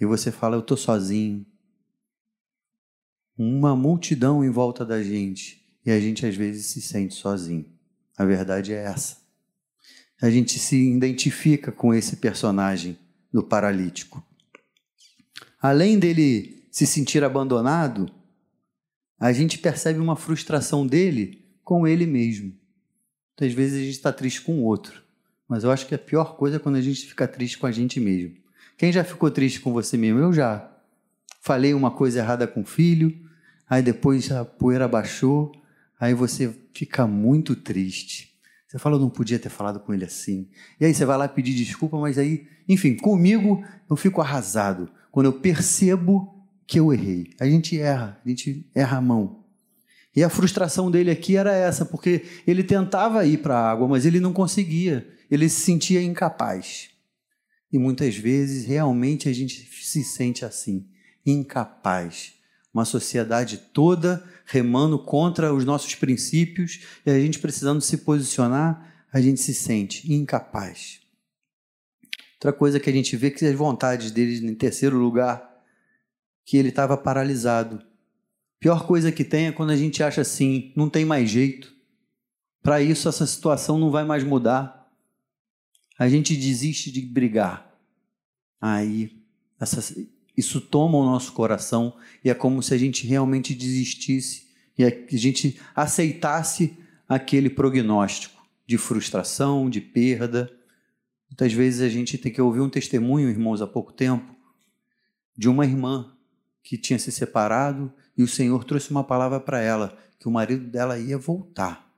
e 0.00 0.06
você 0.06 0.32
fala, 0.32 0.56
eu 0.56 0.60
estou 0.60 0.78
sozinho. 0.78 1.44
Uma 3.36 3.76
multidão 3.76 4.42
em 4.42 4.48
volta 4.48 4.86
da 4.86 5.02
gente 5.02 5.62
e 5.84 5.90
a 5.90 6.00
gente 6.00 6.24
às 6.24 6.34
vezes 6.34 6.64
se 6.64 6.80
sente 6.80 7.12
sozinho. 7.12 7.66
A 8.16 8.24
verdade 8.24 8.72
é 8.72 8.84
essa. 8.84 9.21
A 10.22 10.30
gente 10.30 10.58
se 10.58 10.76
identifica 10.76 11.72
com 11.72 11.92
esse 11.92 12.16
personagem 12.16 12.96
do 13.32 13.42
paralítico. 13.42 14.24
Além 15.60 15.98
dele 15.98 16.66
se 16.70 16.86
sentir 16.86 17.24
abandonado, 17.24 18.10
a 19.18 19.32
gente 19.32 19.58
percebe 19.58 19.98
uma 19.98 20.16
frustração 20.16 20.86
dele 20.86 21.44
com 21.64 21.86
ele 21.86 22.06
mesmo. 22.06 22.54
Muitas 23.32 23.54
vezes 23.54 23.80
a 23.80 23.84
gente 23.84 23.96
está 23.96 24.12
triste 24.12 24.40
com 24.42 24.60
o 24.60 24.64
outro, 24.64 25.02
mas 25.48 25.64
eu 25.64 25.70
acho 25.70 25.86
que 25.86 25.94
a 25.94 25.98
pior 25.98 26.36
coisa 26.36 26.56
é 26.56 26.58
quando 26.58 26.76
a 26.76 26.80
gente 26.80 27.06
fica 27.06 27.26
triste 27.26 27.58
com 27.58 27.66
a 27.66 27.72
gente 27.72 27.98
mesmo. 27.98 28.36
Quem 28.78 28.92
já 28.92 29.04
ficou 29.04 29.30
triste 29.30 29.60
com 29.60 29.72
você 29.72 29.96
mesmo? 29.96 30.20
Eu 30.20 30.32
já. 30.32 30.68
Falei 31.40 31.74
uma 31.74 31.90
coisa 31.90 32.20
errada 32.20 32.46
com 32.46 32.60
o 32.60 32.64
filho, 32.64 33.12
aí 33.68 33.82
depois 33.82 34.30
a 34.30 34.44
poeira 34.44 34.86
baixou, 34.86 35.52
Aí 36.02 36.14
você 36.14 36.52
fica 36.74 37.06
muito 37.06 37.54
triste. 37.54 38.31
Você 38.72 38.78
fala, 38.78 38.96
eu 38.96 39.00
não 39.00 39.10
podia 39.10 39.38
ter 39.38 39.50
falado 39.50 39.80
com 39.80 39.92
ele 39.92 40.06
assim. 40.06 40.48
E 40.80 40.86
aí 40.86 40.94
você 40.94 41.04
vai 41.04 41.18
lá 41.18 41.28
pedir 41.28 41.52
desculpa, 41.52 41.98
mas 41.98 42.16
aí, 42.16 42.46
enfim, 42.66 42.96
comigo 42.96 43.62
eu 43.88 43.94
fico 43.96 44.22
arrasado 44.22 44.90
quando 45.10 45.26
eu 45.26 45.32
percebo 45.34 46.42
que 46.66 46.80
eu 46.80 46.90
errei. 46.90 47.34
A 47.38 47.44
gente 47.44 47.78
erra, 47.78 48.18
a 48.24 48.26
gente 48.26 48.66
erra 48.74 48.96
a 48.96 49.00
mão. 49.02 49.44
E 50.16 50.24
a 50.24 50.30
frustração 50.30 50.90
dele 50.90 51.10
aqui 51.10 51.36
era 51.36 51.52
essa, 51.52 51.84
porque 51.84 52.24
ele 52.46 52.64
tentava 52.64 53.26
ir 53.26 53.42
para 53.42 53.58
a 53.58 53.70
água, 53.70 53.86
mas 53.86 54.06
ele 54.06 54.18
não 54.18 54.32
conseguia. 54.32 55.06
Ele 55.30 55.50
se 55.50 55.60
sentia 55.60 56.02
incapaz. 56.02 56.88
E 57.70 57.78
muitas 57.78 58.16
vezes 58.16 58.64
realmente 58.64 59.28
a 59.28 59.34
gente 59.34 59.68
se 59.84 60.02
sente 60.02 60.46
assim, 60.46 60.88
incapaz. 61.26 62.32
Uma 62.72 62.86
sociedade 62.86 63.58
toda 63.58 64.24
remando 64.52 64.98
contra 64.98 65.52
os 65.54 65.64
nossos 65.64 65.94
princípios 65.94 66.80
e 67.06 67.10
a 67.10 67.18
gente 67.18 67.38
precisando 67.38 67.80
se 67.80 67.96
posicionar, 67.98 69.06
a 69.10 69.18
gente 69.18 69.40
se 69.40 69.54
sente 69.54 70.12
incapaz. 70.12 71.00
Outra 72.34 72.52
coisa 72.52 72.78
que 72.78 72.90
a 72.90 72.92
gente 72.92 73.16
vê 73.16 73.30
que 73.30 73.46
as 73.46 73.54
vontades 73.54 74.10
dele 74.10 74.46
em 74.46 74.54
terceiro 74.54 74.98
lugar, 74.98 75.42
que 76.44 76.58
ele 76.58 76.68
estava 76.68 76.98
paralisado. 76.98 77.82
Pior 78.60 78.86
coisa 78.86 79.10
que 79.10 79.24
tem 79.24 79.46
é 79.46 79.52
quando 79.52 79.70
a 79.70 79.76
gente 79.76 80.02
acha 80.02 80.20
assim, 80.20 80.70
não 80.76 80.90
tem 80.90 81.04
mais 81.04 81.30
jeito. 81.30 81.72
Para 82.62 82.82
isso 82.82 83.08
essa 83.08 83.26
situação 83.26 83.78
não 83.78 83.90
vai 83.90 84.04
mais 84.04 84.22
mudar. 84.22 84.86
A 85.98 86.10
gente 86.10 86.36
desiste 86.36 86.92
de 86.92 87.00
brigar. 87.00 87.74
Aí 88.60 89.18
essa, 89.58 89.80
isso 90.36 90.60
toma 90.60 90.98
o 90.98 91.04
nosso 91.04 91.32
coração 91.32 91.94
e 92.24 92.30
é 92.30 92.34
como 92.34 92.62
se 92.62 92.72
a 92.72 92.78
gente 92.78 93.06
realmente 93.06 93.54
desistisse 93.54 94.48
e 94.78 94.84
a 94.84 94.90
gente 95.10 95.60
aceitasse 95.74 96.78
aquele 97.08 97.50
prognóstico 97.50 98.42
de 98.66 98.78
frustração, 98.78 99.68
de 99.68 99.80
perda. 99.80 100.50
Muitas 101.28 101.52
vezes 101.52 101.82
a 101.82 101.88
gente 101.88 102.16
tem 102.16 102.32
que 102.32 102.40
ouvir 102.40 102.60
um 102.60 102.70
testemunho, 102.70 103.28
irmãos, 103.28 103.60
há 103.60 103.66
pouco 103.66 103.92
tempo, 103.92 104.34
de 105.36 105.48
uma 105.48 105.66
irmã 105.66 106.16
que 106.62 106.78
tinha 106.78 106.98
se 106.98 107.12
separado 107.12 107.92
e 108.16 108.22
o 108.22 108.28
Senhor 108.28 108.64
trouxe 108.64 108.90
uma 108.90 109.04
palavra 109.04 109.40
para 109.40 109.60
ela, 109.60 109.98
que 110.18 110.28
o 110.28 110.30
marido 110.30 110.64
dela 110.70 110.98
ia 110.98 111.18
voltar. 111.18 111.90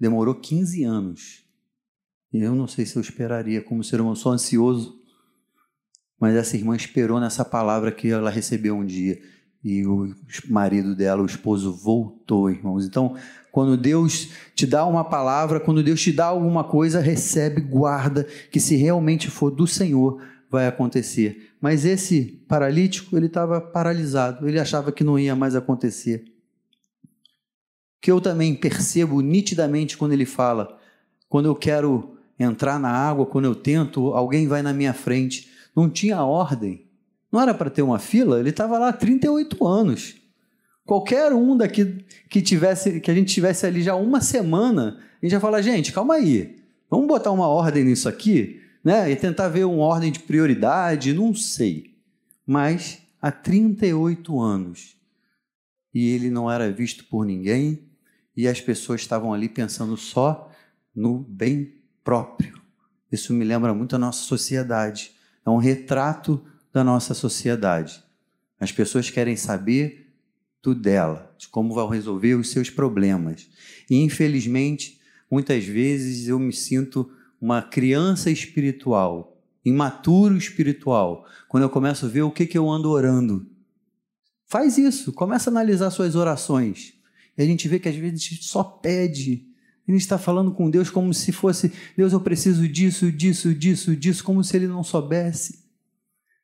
Demorou 0.00 0.34
15 0.34 0.82
anos. 0.84 1.44
E 2.32 2.38
eu 2.40 2.54
não 2.54 2.66
sei 2.66 2.84
se 2.86 2.96
eu 2.96 3.02
esperaria, 3.02 3.62
como 3.62 3.84
ser 3.84 4.00
humano, 4.00 4.16
sou 4.16 4.32
ansioso 4.32 4.98
mas 6.20 6.34
essa 6.34 6.56
irmã 6.56 6.74
esperou 6.74 7.20
nessa 7.20 7.44
palavra 7.44 7.92
que 7.92 8.08
ela 8.08 8.30
recebeu 8.30 8.76
um 8.76 8.84
dia. 8.84 9.20
E 9.62 9.86
o 9.86 10.14
marido 10.48 10.94
dela, 10.94 11.22
o 11.22 11.26
esposo, 11.26 11.72
voltou, 11.72 12.50
irmãos. 12.50 12.86
Então, 12.86 13.16
quando 13.50 13.76
Deus 13.76 14.30
te 14.54 14.66
dá 14.66 14.86
uma 14.86 15.04
palavra, 15.04 15.60
quando 15.60 15.82
Deus 15.82 16.00
te 16.00 16.12
dá 16.12 16.26
alguma 16.26 16.64
coisa, 16.64 17.00
recebe, 17.00 17.60
guarda, 17.60 18.24
que 18.50 18.60
se 18.60 18.76
realmente 18.76 19.30
for 19.30 19.50
do 19.50 19.66
Senhor, 19.66 20.22
vai 20.50 20.66
acontecer. 20.66 21.52
Mas 21.60 21.84
esse 21.84 22.44
paralítico, 22.48 23.16
ele 23.16 23.26
estava 23.26 23.60
paralisado, 23.60 24.48
ele 24.48 24.58
achava 24.60 24.92
que 24.92 25.04
não 25.04 25.18
ia 25.18 25.34
mais 25.34 25.54
acontecer. 25.54 26.24
Que 28.00 28.10
eu 28.10 28.20
também 28.20 28.54
percebo 28.54 29.20
nitidamente 29.20 29.96
quando 29.96 30.12
ele 30.12 30.26
fala, 30.26 30.78
quando 31.28 31.46
eu 31.46 31.54
quero 31.54 32.16
entrar 32.38 32.78
na 32.78 32.90
água, 32.90 33.26
quando 33.26 33.46
eu 33.46 33.54
tento, 33.54 34.14
alguém 34.14 34.46
vai 34.46 34.62
na 34.62 34.72
minha 34.72 34.94
frente 34.94 35.57
não 35.78 35.88
tinha 35.88 36.24
ordem. 36.24 36.88
Não 37.30 37.40
era 37.40 37.54
para 37.54 37.70
ter 37.70 37.82
uma 37.82 38.00
fila, 38.00 38.40
ele 38.40 38.50
estava 38.50 38.78
lá 38.78 38.88
há 38.88 38.92
38 38.92 39.64
anos. 39.64 40.16
Qualquer 40.84 41.32
um 41.32 41.56
daqui 41.56 42.04
que 42.28 42.42
tivesse, 42.42 43.00
que 43.00 43.08
a 43.08 43.14
gente 43.14 43.32
tivesse 43.32 43.64
ali 43.64 43.80
já 43.80 43.94
uma 43.94 44.20
semana, 44.20 44.98
a 44.98 45.24
gente 45.24 45.32
ia 45.32 45.40
falar, 45.40 45.62
gente, 45.62 45.92
calma 45.92 46.14
aí, 46.14 46.56
vamos 46.90 47.06
botar 47.06 47.30
uma 47.30 47.46
ordem 47.46 47.84
nisso 47.84 48.08
aqui, 48.08 48.60
né? 48.82 49.08
E 49.08 49.14
tentar 49.14 49.48
ver 49.50 49.66
uma 49.66 49.84
ordem 49.84 50.10
de 50.10 50.18
prioridade, 50.18 51.12
não 51.12 51.32
sei. 51.32 51.94
Mas 52.44 52.98
há 53.22 53.30
38 53.30 54.40
anos 54.40 54.96
e 55.94 56.08
ele 56.08 56.28
não 56.28 56.50
era 56.50 56.72
visto 56.72 57.04
por 57.04 57.24
ninguém 57.24 57.88
e 58.36 58.48
as 58.48 58.60
pessoas 58.60 59.00
estavam 59.00 59.32
ali 59.32 59.48
pensando 59.48 59.96
só 59.96 60.50
no 60.92 61.18
bem 61.20 61.72
próprio. 62.02 62.60
Isso 63.12 63.32
me 63.32 63.44
lembra 63.44 63.72
muito 63.72 63.94
a 63.94 63.98
nossa 63.98 64.22
sociedade 64.24 65.16
é 65.48 65.52
um 65.52 65.58
retrato 65.58 66.44
da 66.72 66.84
nossa 66.84 67.14
sociedade. 67.14 68.02
As 68.60 68.72
pessoas 68.72 69.10
querem 69.10 69.36
saber 69.36 70.12
do 70.62 70.74
dela, 70.74 71.34
de 71.38 71.48
como 71.48 71.74
vão 71.74 71.88
resolver 71.88 72.34
os 72.34 72.50
seus 72.50 72.68
problemas. 72.68 73.48
E 73.88 73.96
infelizmente, 73.96 75.00
muitas 75.30 75.64
vezes 75.64 76.28
eu 76.28 76.38
me 76.38 76.52
sinto 76.52 77.10
uma 77.40 77.62
criança 77.62 78.30
espiritual, 78.30 79.40
imaturo 79.64 80.36
espiritual, 80.36 81.26
quando 81.48 81.62
eu 81.62 81.70
começo 81.70 82.06
a 82.06 82.08
ver 82.08 82.22
o 82.22 82.30
que, 82.30 82.46
que 82.46 82.58
eu 82.58 82.68
ando 82.68 82.90
orando. 82.90 83.46
Faz 84.46 84.78
isso, 84.78 85.12
começa 85.12 85.50
a 85.50 85.52
analisar 85.52 85.90
suas 85.90 86.14
orações. 86.14 86.94
E 87.36 87.42
a 87.42 87.46
gente 87.46 87.68
vê 87.68 87.78
que 87.78 87.88
às 87.88 87.94
vezes 87.94 88.20
a 88.20 88.28
gente 88.30 88.44
só 88.44 88.64
pede 88.64 89.47
ele 89.88 89.96
está 89.96 90.18
falando 90.18 90.52
com 90.52 90.70
Deus 90.70 90.90
como 90.90 91.12
se 91.14 91.32
fosse: 91.32 91.72
Deus, 91.96 92.12
eu 92.12 92.20
preciso 92.20 92.68
disso, 92.68 93.10
disso, 93.10 93.54
disso, 93.54 93.96
disso, 93.96 94.22
como 94.22 94.44
se 94.44 94.56
ele 94.56 94.68
não 94.68 94.84
soubesse. 94.84 95.64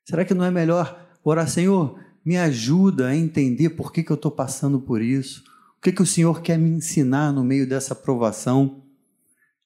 Será 0.03 0.25
que 0.25 0.33
não 0.33 0.43
é 0.43 0.51
melhor 0.51 1.07
orar, 1.23 1.47
Senhor, 1.47 1.99
me 2.23 2.37
ajuda 2.37 3.07
a 3.07 3.15
entender 3.15 3.71
por 3.71 3.91
que, 3.91 4.03
que 4.03 4.11
eu 4.11 4.15
estou 4.15 4.31
passando 4.31 4.79
por 4.79 5.01
isso? 5.01 5.43
O 5.77 5.81
que, 5.81 5.91
que 5.91 6.01
o 6.01 6.05
Senhor 6.05 6.41
quer 6.41 6.57
me 6.57 6.69
ensinar 6.69 7.31
no 7.31 7.43
meio 7.43 7.69
dessa 7.69 7.93
provação? 7.93 8.83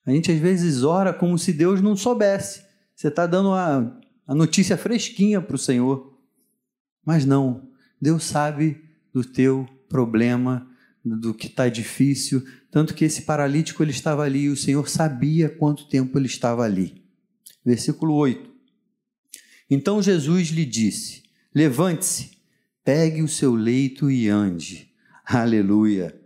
A 0.06 0.12
gente 0.12 0.32
às 0.32 0.40
vezes 0.40 0.84
ora 0.84 1.14
como 1.14 1.38
se 1.38 1.54
Deus 1.54 1.82
não 1.82 1.96
soubesse. 1.96 2.64
Você 2.96 3.08
está 3.08 3.26
dando 3.26 3.54
a, 3.54 3.98
a 4.28 4.36
notícia 4.36 4.78
fresquinha 4.78 5.40
para 5.40 5.56
o 5.56 5.60
Senhor. 5.60 6.18
Mas 7.06 7.26
não, 7.26 7.70
Deus 8.02 8.26
sabe 8.26 8.84
do 9.14 9.24
teu 9.24 9.66
problema, 9.88 10.69
do 11.18 11.34
que 11.34 11.48
está 11.48 11.70
difícil, 11.70 12.46
tanto 12.72 12.94
que 12.94 13.06
esse 13.06 13.24
paralítico 13.24 13.84
ele 13.84 13.92
estava 13.92 14.24
ali 14.24 14.44
e 14.44 14.50
o 14.50 14.58
Senhor 14.58 14.90
sabia 14.90 15.50
quanto 15.50 15.88
tempo 15.88 16.18
ele 16.18 16.28
estava 16.28 16.64
ali. 16.64 17.04
Versículo 17.66 18.14
8. 18.16 18.50
Então 19.70 20.02
Jesus 20.02 20.50
lhe 20.50 20.66
disse: 20.66 21.24
Levante-se, 21.54 22.32
pegue 22.84 23.22
o 23.22 23.28
seu 23.28 23.54
leito 23.54 24.10
e 24.10 24.28
ande. 24.30 24.92
Aleluia. 25.26 26.20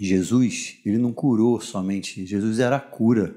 Jesus, 0.00 0.78
ele 0.84 0.98
não 0.98 1.12
curou 1.12 1.60
somente, 1.60 2.26
Jesus 2.26 2.58
era 2.58 2.76
a 2.76 2.80
cura. 2.80 3.36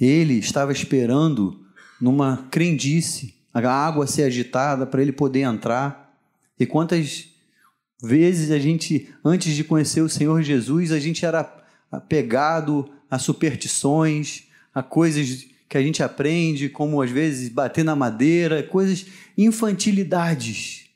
Ele 0.00 0.34
estava 0.34 0.72
esperando 0.72 1.66
numa 2.00 2.48
crendice, 2.50 3.34
a 3.52 3.60
água 3.60 4.06
ser 4.06 4.24
agitada 4.24 4.86
para 4.86 5.00
ele 5.00 5.12
poder 5.12 5.40
entrar. 5.40 6.14
E 6.58 6.66
quantas 6.66 7.34
vezes 8.02 8.50
a 8.50 8.58
gente, 8.58 9.08
antes 9.24 9.54
de 9.54 9.64
conhecer 9.64 10.00
o 10.00 10.08
Senhor 10.08 10.42
Jesus, 10.42 10.92
a 10.92 10.98
gente 10.98 11.24
era 11.24 11.64
apegado 11.90 12.90
a 13.10 13.18
superstições, 13.18 14.44
a 14.74 14.82
coisas 14.82 15.46
que 15.68 15.76
a 15.76 15.82
gente 15.82 16.02
aprende, 16.02 16.68
como 16.68 17.00
às 17.00 17.10
vezes 17.10 17.48
bater 17.48 17.84
na 17.84 17.96
madeira, 17.96 18.62
coisas, 18.62 19.06
infantilidades. 19.36 20.86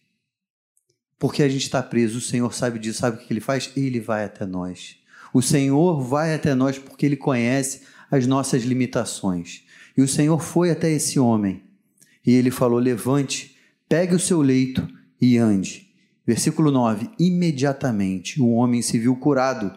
Porque 1.19 1.43
a 1.43 1.49
gente 1.49 1.63
está 1.63 1.83
preso, 1.83 2.19
o 2.19 2.23
Senhor 2.23 2.53
sabe 2.55 2.79
disso, 2.79 3.01
sabe 3.01 3.17
o 3.17 3.27
que 3.27 3.33
ele 3.33 3.41
faz? 3.41 3.71
Ele 3.77 4.01
vai 4.01 4.25
até 4.25 4.47
nós. 4.47 4.97
O 5.33 5.43
Senhor 5.43 6.01
vai 6.01 6.35
até 6.35 6.55
nós 6.55 6.79
porque 6.79 7.07
ele 7.07 7.17
conhece 7.17 7.83
as 8.11 8.27
nossas 8.27 8.63
limitações. 8.63 9.63
E 9.97 10.03
o 10.03 10.09
Senhor 10.09 10.41
foi 10.41 10.71
até 10.71 10.91
esse 10.91 11.19
homem 11.19 11.63
e 12.27 12.33
ele 12.33 12.51
falou: 12.51 12.79
Levante, 12.79 13.57
pegue 13.89 14.15
o 14.15 14.19
seu 14.19 14.41
leito 14.41 14.87
e 15.21 15.37
ande. 15.37 15.90
Versículo 16.27 16.71
9: 16.71 17.11
Imediatamente 17.19 18.41
o 18.41 18.51
homem 18.51 18.83
se 18.83 18.99
viu 18.99 19.17
curado 19.17 19.77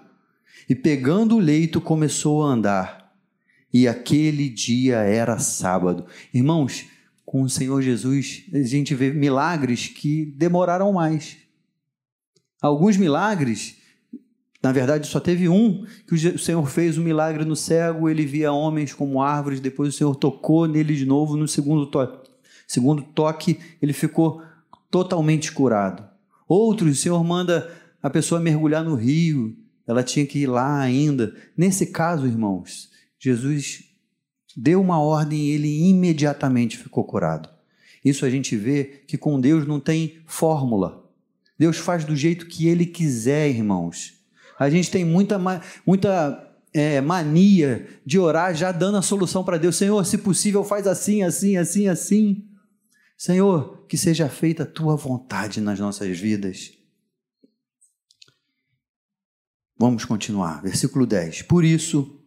e, 0.70 0.76
pegando 0.76 1.36
o 1.36 1.40
leito, 1.40 1.82
começou 1.82 2.44
a 2.44 2.48
andar. 2.48 3.14
E 3.74 3.88
aquele 3.88 4.50
dia 4.50 4.98
era 4.98 5.40
sábado. 5.40 6.06
Irmãos, 6.34 6.86
com 7.26 7.42
o 7.42 7.50
Senhor 7.50 7.82
Jesus, 7.82 8.44
a 8.54 8.62
gente 8.62 8.94
vê 8.94 9.12
milagres 9.12 9.88
que 9.88 10.26
demoraram 10.38 10.94
mais. 10.94 11.38
Alguns 12.62 12.96
milagres, 12.96 13.78
na 14.62 14.72
verdade, 14.72 15.08
só 15.08 15.20
teve 15.20 15.50
um 15.50 15.86
que 16.08 16.14
o 16.14 16.40
Senhor 16.40 16.66
fez 16.70 16.98
um 16.98 17.04
milagre 17.04 17.44
no 17.44 17.56
cego, 17.56 18.08
ele 18.08 18.26
via 18.26 18.54
homens 18.54 18.94
como 18.94 19.22
árvores, 19.22 19.60
depois 19.60 19.94
o 19.94 19.98
Senhor 19.98 20.16
tocou 20.16 20.68
nele 20.68 20.96
de 20.96 21.06
novo 21.06 21.36
no 21.36 21.48
segundo 21.48 21.88
toque. 21.88 22.30
Segundo 22.68 23.02
toque, 23.02 23.60
ele 23.82 23.94
ficou 23.94 24.42
totalmente 24.90 25.52
curado. 25.52 26.13
Outros, 26.54 26.92
o 26.92 27.02
Senhor 27.02 27.24
manda 27.24 27.72
a 28.02 28.12
pessoa 28.12 28.40
mergulhar 28.40 28.84
no 28.84 28.94
rio, 28.94 29.58
ela 29.88 30.04
tinha 30.04 30.24
que 30.24 30.38
ir 30.38 30.46
lá 30.46 30.80
ainda. 30.80 31.36
Nesse 31.58 31.88
caso, 31.88 32.28
irmãos, 32.28 32.92
Jesus 33.20 33.86
deu 34.56 34.80
uma 34.80 35.00
ordem 35.00 35.40
e 35.40 35.50
ele 35.50 35.90
imediatamente 35.90 36.78
ficou 36.78 37.04
curado. 37.06 37.50
Isso 38.06 38.24
a 38.24 38.30
gente 38.30 38.56
vê 38.56 39.02
que 39.08 39.18
com 39.18 39.42
Deus 39.42 39.66
não 39.66 39.80
tem 39.80 40.20
fórmula. 40.28 41.04
Deus 41.58 41.78
faz 41.78 42.06
do 42.06 42.16
jeito 42.16 42.46
que 42.46 42.68
ele 42.68 42.86
quiser, 42.86 43.50
irmãos. 43.50 44.14
A 44.60 44.70
gente 44.70 44.92
tem 44.92 45.04
muita, 45.04 45.42
muita 45.84 46.56
é, 46.72 47.02
mania 47.02 47.88
de 48.06 48.20
orar 48.20 48.54
já 48.54 48.72
dando 48.72 48.98
a 48.98 49.02
solução 49.02 49.44
para 49.44 49.58
Deus. 49.58 49.76
Senhor, 49.76 50.06
se 50.06 50.20
possível, 50.20 50.64
faz 50.64 50.86
assim, 50.86 51.24
assim, 51.24 51.58
assim, 51.58 51.88
assim. 51.88 52.44
Senhor, 53.18 53.86
que 53.88 53.98
seja 53.98 54.28
feita 54.28 54.64
a 54.64 54.66
tua 54.66 54.96
vontade 54.96 55.62
nas 55.62 55.80
nossas 55.80 56.20
vidas. 56.20 56.74
Vamos 59.78 60.06
continuar. 60.06 60.62
Versículo 60.62 61.06
10. 61.06 61.44
Por 61.44 61.64
isso, 61.64 62.20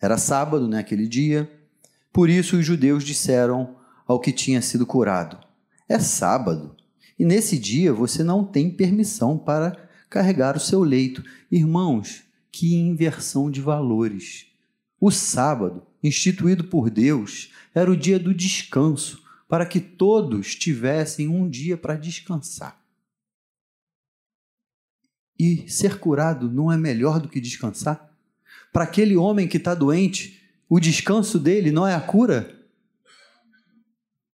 era 0.00 0.18
sábado 0.18 0.68
naquele 0.68 1.04
né, 1.04 1.08
dia, 1.08 1.68
por 2.12 2.28
isso 2.28 2.56
os 2.56 2.64
judeus 2.64 3.02
disseram 3.02 3.76
ao 4.06 4.20
que 4.20 4.32
tinha 4.32 4.60
sido 4.60 4.86
curado: 4.86 5.38
É 5.88 5.98
sábado, 5.98 6.76
e 7.18 7.24
nesse 7.24 7.58
dia 7.58 7.92
você 7.92 8.22
não 8.22 8.44
tem 8.44 8.70
permissão 8.70 9.38
para 9.38 9.88
carregar 10.10 10.56
o 10.56 10.60
seu 10.60 10.82
leito. 10.82 11.24
Irmãos, 11.50 12.22
que 12.52 12.74
inversão 12.74 13.50
de 13.50 13.60
valores. 13.60 14.46
O 15.00 15.10
sábado, 15.10 15.82
instituído 16.02 16.64
por 16.64 16.88
Deus, 16.88 17.50
era 17.74 17.90
o 17.90 17.96
dia 17.96 18.18
do 18.18 18.32
descanso, 18.32 19.23
para 19.48 19.66
que 19.66 19.80
todos 19.80 20.54
tivessem 20.54 21.28
um 21.28 21.48
dia 21.48 21.76
para 21.76 21.96
descansar. 21.96 22.82
E 25.38 25.68
ser 25.70 25.98
curado 25.98 26.50
não 26.50 26.70
é 26.70 26.76
melhor 26.76 27.20
do 27.20 27.28
que 27.28 27.40
descansar? 27.40 28.12
Para 28.72 28.84
aquele 28.84 29.16
homem 29.16 29.48
que 29.48 29.56
está 29.56 29.74
doente, 29.74 30.40
o 30.68 30.80
descanso 30.80 31.38
dele 31.38 31.70
não 31.70 31.86
é 31.86 31.94
a 31.94 32.00
cura? 32.00 32.64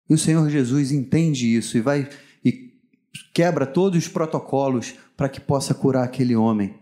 E 0.09 0.13
o 0.13 0.17
Senhor 0.17 0.49
Jesus 0.49 0.91
entende 0.91 1.55
isso 1.55 1.77
e 1.77 1.81
vai 1.81 2.09
e 2.43 2.73
quebra 3.33 3.65
todos 3.65 4.05
os 4.05 4.07
protocolos 4.07 4.95
para 5.15 5.29
que 5.29 5.39
possa 5.39 5.73
curar 5.73 6.03
aquele 6.03 6.35
homem. 6.35 6.79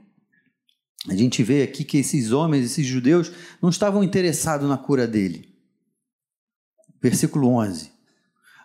A 1.07 1.15
gente 1.15 1.43
vê 1.43 1.63
aqui 1.63 1.83
que 1.83 1.97
esses 1.97 2.31
homens, 2.31 2.65
esses 2.65 2.85
judeus, 2.85 3.31
não 3.61 3.69
estavam 3.69 4.03
interessados 4.03 4.67
na 4.67 4.77
cura 4.77 5.07
dele. 5.07 5.53
Versículo 7.01 7.49
11. 7.49 7.94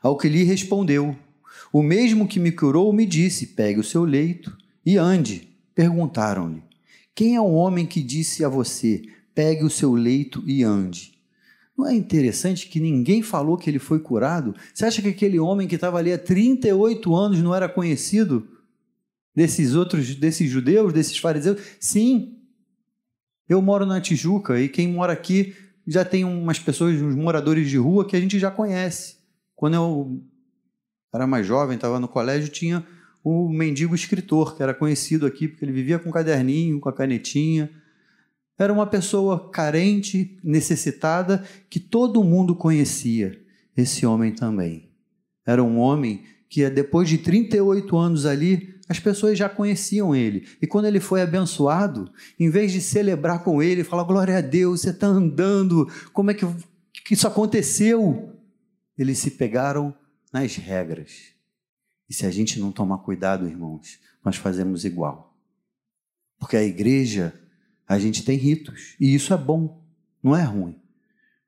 Ao 0.02 0.16
que 0.16 0.28
lhe 0.28 0.44
respondeu: 0.44 1.14
O 1.72 1.82
mesmo 1.82 2.26
que 2.26 2.40
me 2.40 2.52
curou 2.52 2.92
me 2.92 3.04
disse: 3.04 3.48
Pegue 3.48 3.80
o 3.80 3.84
seu 3.84 4.04
leito 4.04 4.56
e 4.84 4.96
ande. 4.96 5.48
Perguntaram-lhe: 5.74 6.62
Quem 7.14 7.36
é 7.36 7.40
o 7.40 7.52
homem 7.52 7.86
que 7.86 8.02
disse 8.02 8.44
a 8.44 8.48
você: 8.48 9.02
Pegue 9.34 9.64
o 9.64 9.70
seu 9.70 9.92
leito 9.92 10.42
e 10.46 10.62
ande? 10.62 11.20
Não 11.76 11.86
é 11.86 11.94
interessante 11.94 12.68
que 12.68 12.78
ninguém 12.78 13.22
falou 13.22 13.56
que 13.56 13.70
ele 13.70 13.78
foi 13.78 14.00
curado? 14.00 14.54
Você 14.72 14.84
acha 14.84 15.00
que 15.00 15.08
aquele 15.08 15.38
homem 15.38 15.66
que 15.66 15.76
estava 15.76 15.96
ali 15.96 16.12
há 16.12 16.18
38 16.18 17.14
anos 17.14 17.40
não 17.40 17.54
era 17.54 17.68
conhecido 17.68 18.46
desses 19.34 19.74
outros, 19.74 20.14
desses 20.14 20.50
judeus, 20.50 20.92
desses 20.92 21.16
fariseus? 21.16 21.58
Sim. 21.78 22.36
Eu 23.48 23.62
moro 23.62 23.86
na 23.86 24.00
Tijuca 24.00 24.60
e 24.60 24.68
quem 24.68 24.88
mora 24.88 25.14
aqui 25.14 25.54
já 25.86 26.04
tem 26.04 26.22
umas 26.22 26.58
pessoas, 26.58 27.00
uns 27.00 27.14
moradores 27.14 27.68
de 27.68 27.78
rua 27.78 28.06
que 28.06 28.14
a 28.14 28.20
gente 28.20 28.38
já 28.38 28.50
conhece. 28.50 29.19
Quando 29.60 29.74
eu 29.74 30.22
era 31.12 31.26
mais 31.26 31.46
jovem, 31.46 31.74
estava 31.74 32.00
no 32.00 32.08
colégio, 32.08 32.48
tinha 32.48 32.82
o 33.22 33.46
mendigo 33.46 33.94
escritor, 33.94 34.56
que 34.56 34.62
era 34.62 34.72
conhecido 34.72 35.26
aqui 35.26 35.46
porque 35.46 35.62
ele 35.62 35.72
vivia 35.72 35.98
com 35.98 36.10
caderninho, 36.10 36.80
com 36.80 36.88
a 36.88 36.92
canetinha. 36.94 37.70
Era 38.58 38.72
uma 38.72 38.86
pessoa 38.86 39.50
carente, 39.50 40.38
necessitada, 40.42 41.44
que 41.68 41.78
todo 41.78 42.24
mundo 42.24 42.56
conhecia. 42.56 43.38
Esse 43.76 44.06
homem 44.06 44.32
também. 44.32 44.88
Era 45.46 45.62
um 45.62 45.78
homem 45.78 46.24
que, 46.48 46.66
depois 46.70 47.06
de 47.06 47.18
38 47.18 47.98
anos 47.98 48.24
ali, 48.24 48.76
as 48.88 48.98
pessoas 48.98 49.36
já 49.36 49.50
conheciam 49.50 50.16
ele. 50.16 50.48
E 50.62 50.66
quando 50.66 50.86
ele 50.86 51.00
foi 51.00 51.20
abençoado, 51.20 52.10
em 52.38 52.48
vez 52.48 52.72
de 52.72 52.80
celebrar 52.80 53.44
com 53.44 53.62
ele, 53.62 53.84
falar 53.84 54.04
glória 54.04 54.38
a 54.38 54.40
Deus, 54.40 54.80
você 54.80 54.88
está 54.88 55.06
andando, 55.06 55.86
como 56.14 56.30
é 56.30 56.34
que 56.34 56.46
isso 57.10 57.28
aconteceu? 57.28 58.39
Eles 59.00 59.16
se 59.16 59.30
pegaram 59.30 59.94
nas 60.30 60.56
regras. 60.56 61.28
E 62.06 62.12
se 62.12 62.26
a 62.26 62.30
gente 62.30 62.60
não 62.60 62.70
tomar 62.70 62.98
cuidado, 62.98 63.48
irmãos, 63.48 63.98
nós 64.22 64.36
fazemos 64.36 64.84
igual. 64.84 65.34
Porque 66.38 66.54
a 66.54 66.62
igreja, 66.62 67.32
a 67.88 67.98
gente 67.98 68.22
tem 68.22 68.36
ritos, 68.36 68.96
e 69.00 69.14
isso 69.14 69.32
é 69.32 69.38
bom, 69.38 69.82
não 70.22 70.36
é 70.36 70.42
ruim. 70.42 70.76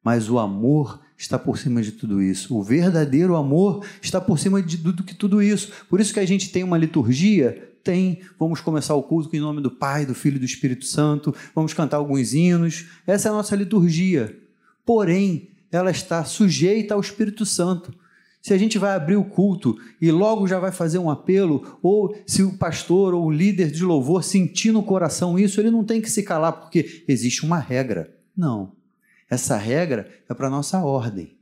Mas 0.03 0.31
o 0.31 0.39
amor 0.39 1.05
está 1.15 1.39
por 1.39 1.59
cima 1.59 1.83
de 1.83 1.93
tudo 1.93 2.23
isso. 2.23 2.57
O 2.57 2.63
verdadeiro 2.63 3.37
amor 3.37 3.85
está 4.01 4.19
por 4.19 4.39
cima 4.39 4.63
de 4.63 4.79
tudo 4.79 5.05
que 5.05 5.15
tudo 5.15 5.43
isso. 5.43 5.71
Por 5.91 6.01
isso 6.01 6.15
que 6.15 6.21
a 6.21 6.27
gente 6.27 6.51
tem 6.51 6.65
uma 6.65 6.79
liturgia, 6.79 7.77
tem, 7.85 8.23
vamos 8.39 8.63
começar 8.63 8.95
o 8.95 9.03
culto 9.03 9.37
em 9.37 9.41
nome 9.41 9.61
do 9.61 9.71
Pai, 9.71 10.07
do 10.07 10.15
Filho 10.15 10.37
e 10.37 10.39
do 10.39 10.47
Espírito 10.47 10.87
Santo, 10.87 11.35
vamos 11.55 11.75
cantar 11.75 11.99
alguns 11.99 12.33
hinos. 12.33 12.87
Essa 13.07 13.29
é 13.29 13.31
a 13.31 13.35
nossa 13.35 13.55
liturgia. 13.55 14.41
Porém, 14.87 15.52
ela 15.73 15.91
está 15.91 16.23
sujeita 16.23 16.95
ao 16.95 17.01
Espírito 17.01 17.47
Santo. 17.47 17.93
Se 18.43 18.53
a 18.53 18.59
gente 18.59 18.79
vai 18.79 18.95
abrir 18.95 19.17
o 19.17 19.25
culto 19.25 19.79
e 20.01 20.11
logo 20.11 20.47
já 20.47 20.59
vai 20.59 20.71
fazer 20.71 20.99
um 20.99 21.09
apelo, 21.09 21.79
ou 21.83 22.15
se 22.27 22.43
o 22.43 22.59
pastor 22.59 23.15
ou 23.15 23.25
o 23.27 23.31
líder 23.31 23.71
de 23.71 23.83
louvor 23.83 24.23
sentir 24.23 24.73
no 24.73 24.83
coração 24.83 25.39
isso, 25.39 25.61
ele 25.61 25.71
não 25.71 25.85
tem 25.85 26.01
que 26.01 26.11
se 26.11 26.23
calar 26.23 26.53
porque 26.53 27.05
existe 27.09 27.47
uma 27.47 27.59
regra. 27.59 28.15
Não. 28.37 28.73
Essa 29.31 29.57
regra 29.57 30.11
é 30.29 30.35
para 30.35 30.51
nossa 30.51 30.79
ordem. 30.81 31.37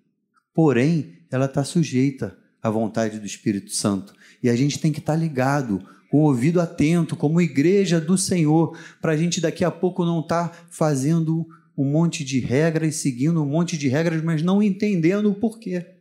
Porém, 0.54 1.14
ela 1.30 1.46
está 1.46 1.64
sujeita 1.64 2.36
à 2.62 2.70
vontade 2.70 3.18
do 3.18 3.26
Espírito 3.26 3.72
Santo. 3.72 4.14
E 4.42 4.48
a 4.48 4.54
gente 4.54 4.78
tem 4.78 4.92
que 4.92 5.00
estar 5.00 5.14
tá 5.14 5.18
ligado, 5.18 5.82
com 6.10 6.18
o 6.18 6.24
ouvido 6.24 6.60
atento, 6.60 7.16
como 7.16 7.40
igreja 7.40 8.00
do 8.00 8.18
Senhor, 8.18 8.76
para 9.00 9.12
a 9.12 9.16
gente 9.16 9.40
daqui 9.40 9.64
a 9.64 9.70
pouco 9.70 10.04
não 10.04 10.20
estar 10.20 10.48
tá 10.48 10.56
fazendo 10.68 11.46
um 11.80 11.90
monte 11.90 12.24
de 12.24 12.40
regras, 12.40 12.96
seguindo 12.96 13.42
um 13.42 13.46
monte 13.46 13.76
de 13.78 13.88
regras, 13.88 14.22
mas 14.22 14.42
não 14.42 14.62
entendendo 14.62 15.30
o 15.30 15.34
porquê 15.34 16.00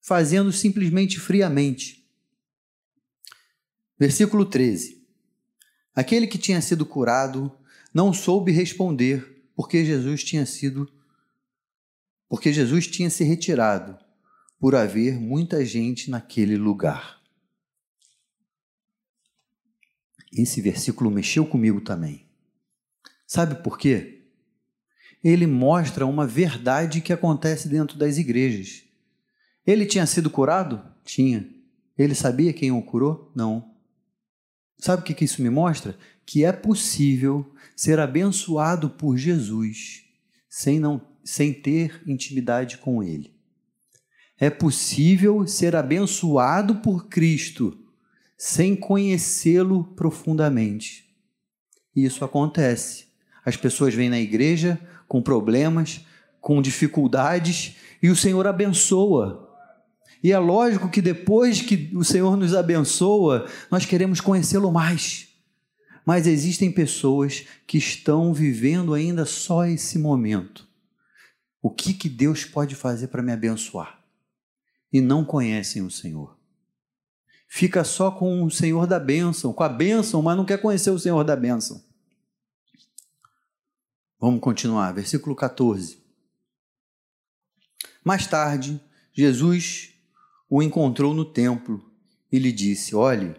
fazendo 0.00 0.50
simplesmente 0.50 1.20
friamente. 1.20 2.08
Versículo 3.98 4.46
13. 4.46 5.06
Aquele 5.94 6.26
que 6.26 6.38
tinha 6.38 6.62
sido 6.62 6.86
curado 6.86 7.54
não 7.92 8.10
soube 8.12 8.50
responder 8.50 9.44
porque 9.54 9.84
Jesus 9.84 10.24
tinha 10.24 10.46
sido 10.46 10.90
porque 12.26 12.52
Jesus 12.52 12.86
tinha 12.86 13.10
se 13.10 13.22
retirado 13.22 13.98
por 14.58 14.74
haver 14.74 15.20
muita 15.20 15.64
gente 15.64 16.10
naquele 16.10 16.56
lugar. 16.56 17.20
Esse 20.32 20.60
versículo 20.62 21.10
mexeu 21.10 21.46
comigo 21.46 21.82
também. 21.82 22.26
Sabe 23.26 23.62
por 23.62 23.78
quê? 23.78 24.17
Ele 25.22 25.46
mostra 25.46 26.06
uma 26.06 26.26
verdade 26.26 27.00
que 27.00 27.12
acontece 27.12 27.68
dentro 27.68 27.98
das 27.98 28.18
igrejas. 28.18 28.84
Ele 29.66 29.84
tinha 29.84 30.06
sido 30.06 30.30
curado? 30.30 30.82
Tinha. 31.04 31.48
Ele 31.96 32.14
sabia 32.14 32.52
quem 32.52 32.70
o 32.70 32.82
curou? 32.82 33.32
Não. 33.34 33.74
Sabe 34.78 35.02
o 35.02 35.04
que 35.04 35.24
isso 35.24 35.42
me 35.42 35.50
mostra? 35.50 35.96
Que 36.24 36.44
é 36.44 36.52
possível 36.52 37.52
ser 37.74 37.98
abençoado 37.98 38.90
por 38.90 39.16
Jesus 39.16 40.04
sem, 40.48 40.78
não, 40.78 41.00
sem 41.24 41.52
ter 41.52 42.02
intimidade 42.06 42.78
com 42.78 43.02
Ele. 43.02 43.34
É 44.38 44.48
possível 44.48 45.46
ser 45.46 45.74
abençoado 45.74 46.76
por 46.76 47.08
Cristo 47.08 47.76
sem 48.36 48.76
conhecê-lo 48.76 49.82
profundamente. 49.96 51.12
E 51.94 52.04
isso 52.04 52.24
acontece. 52.24 53.06
As 53.44 53.56
pessoas 53.56 53.94
vêm 53.94 54.08
na 54.08 54.20
igreja 54.20 54.80
com 55.08 55.22
problemas, 55.22 56.04
com 56.40 56.62
dificuldades, 56.62 57.76
e 58.02 58.10
o 58.10 58.16
Senhor 58.16 58.46
abençoa. 58.46 59.48
E 60.22 60.32
é 60.32 60.38
lógico 60.38 60.90
que 60.90 61.00
depois 61.00 61.60
que 61.60 61.90
o 61.94 62.04
Senhor 62.04 62.36
nos 62.36 62.54
abençoa, 62.54 63.46
nós 63.70 63.84
queremos 63.84 64.20
conhecê-lo 64.20 64.70
mais. 64.70 65.28
Mas 66.04 66.26
existem 66.26 66.70
pessoas 66.70 67.46
que 67.66 67.78
estão 67.78 68.32
vivendo 68.32 68.94
ainda 68.94 69.24
só 69.24 69.64
esse 69.66 69.98
momento. 69.98 70.66
O 71.60 71.70
que, 71.70 71.92
que 71.92 72.08
Deus 72.08 72.44
pode 72.44 72.74
fazer 72.74 73.08
para 73.08 73.22
me 73.22 73.32
abençoar? 73.32 73.98
E 74.92 75.00
não 75.00 75.24
conhecem 75.24 75.82
o 75.82 75.90
Senhor. 75.90 76.36
Fica 77.48 77.82
só 77.82 78.10
com 78.10 78.44
o 78.44 78.50
Senhor 78.50 78.86
da 78.86 79.00
bênção, 79.00 79.52
com 79.52 79.62
a 79.62 79.68
bênção, 79.68 80.20
mas 80.22 80.36
não 80.36 80.44
quer 80.44 80.60
conhecer 80.60 80.90
o 80.90 80.98
Senhor 80.98 81.24
da 81.24 81.34
bênção. 81.34 81.82
Vamos 84.20 84.40
continuar, 84.40 84.92
versículo 84.92 85.36
14. 85.36 86.02
Mais 88.04 88.26
tarde, 88.26 88.80
Jesus 89.12 89.94
o 90.50 90.60
encontrou 90.60 91.14
no 91.14 91.24
templo 91.24 91.88
e 92.32 92.36
lhe 92.36 92.50
disse: 92.50 92.96
Olhe, 92.96 93.36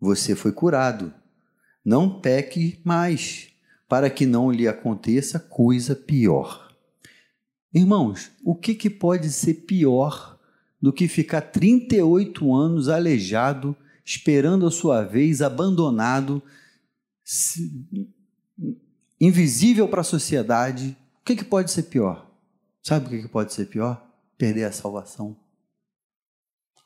você 0.00 0.34
foi 0.34 0.50
curado, 0.50 1.14
não 1.84 2.20
peque 2.20 2.80
mais, 2.84 3.50
para 3.88 4.10
que 4.10 4.26
não 4.26 4.50
lhe 4.50 4.66
aconteça 4.66 5.38
coisa 5.38 5.94
pior. 5.94 6.74
Irmãos, 7.72 8.32
o 8.44 8.56
que, 8.56 8.74
que 8.74 8.90
pode 8.90 9.30
ser 9.30 9.54
pior 9.54 10.36
do 10.82 10.92
que 10.92 11.06
ficar 11.06 11.42
38 11.42 12.52
anos 12.52 12.88
aleijado, 12.88 13.76
esperando 14.04 14.66
a 14.66 14.70
sua 14.70 15.04
vez, 15.04 15.40
abandonado, 15.40 16.42
invisível 19.20 19.86
para 19.88 20.00
a 20.00 20.04
sociedade? 20.04 20.96
O 21.20 21.24
que, 21.24 21.36
que 21.36 21.44
pode 21.44 21.70
ser 21.70 21.84
pior? 21.84 22.26
Sabe 22.82 23.06
o 23.06 23.10
que, 23.10 23.22
que 23.22 23.28
pode 23.28 23.52
ser 23.52 23.66
pior? 23.66 24.02
Perder 24.38 24.64
a 24.64 24.72
salvação. 24.72 25.36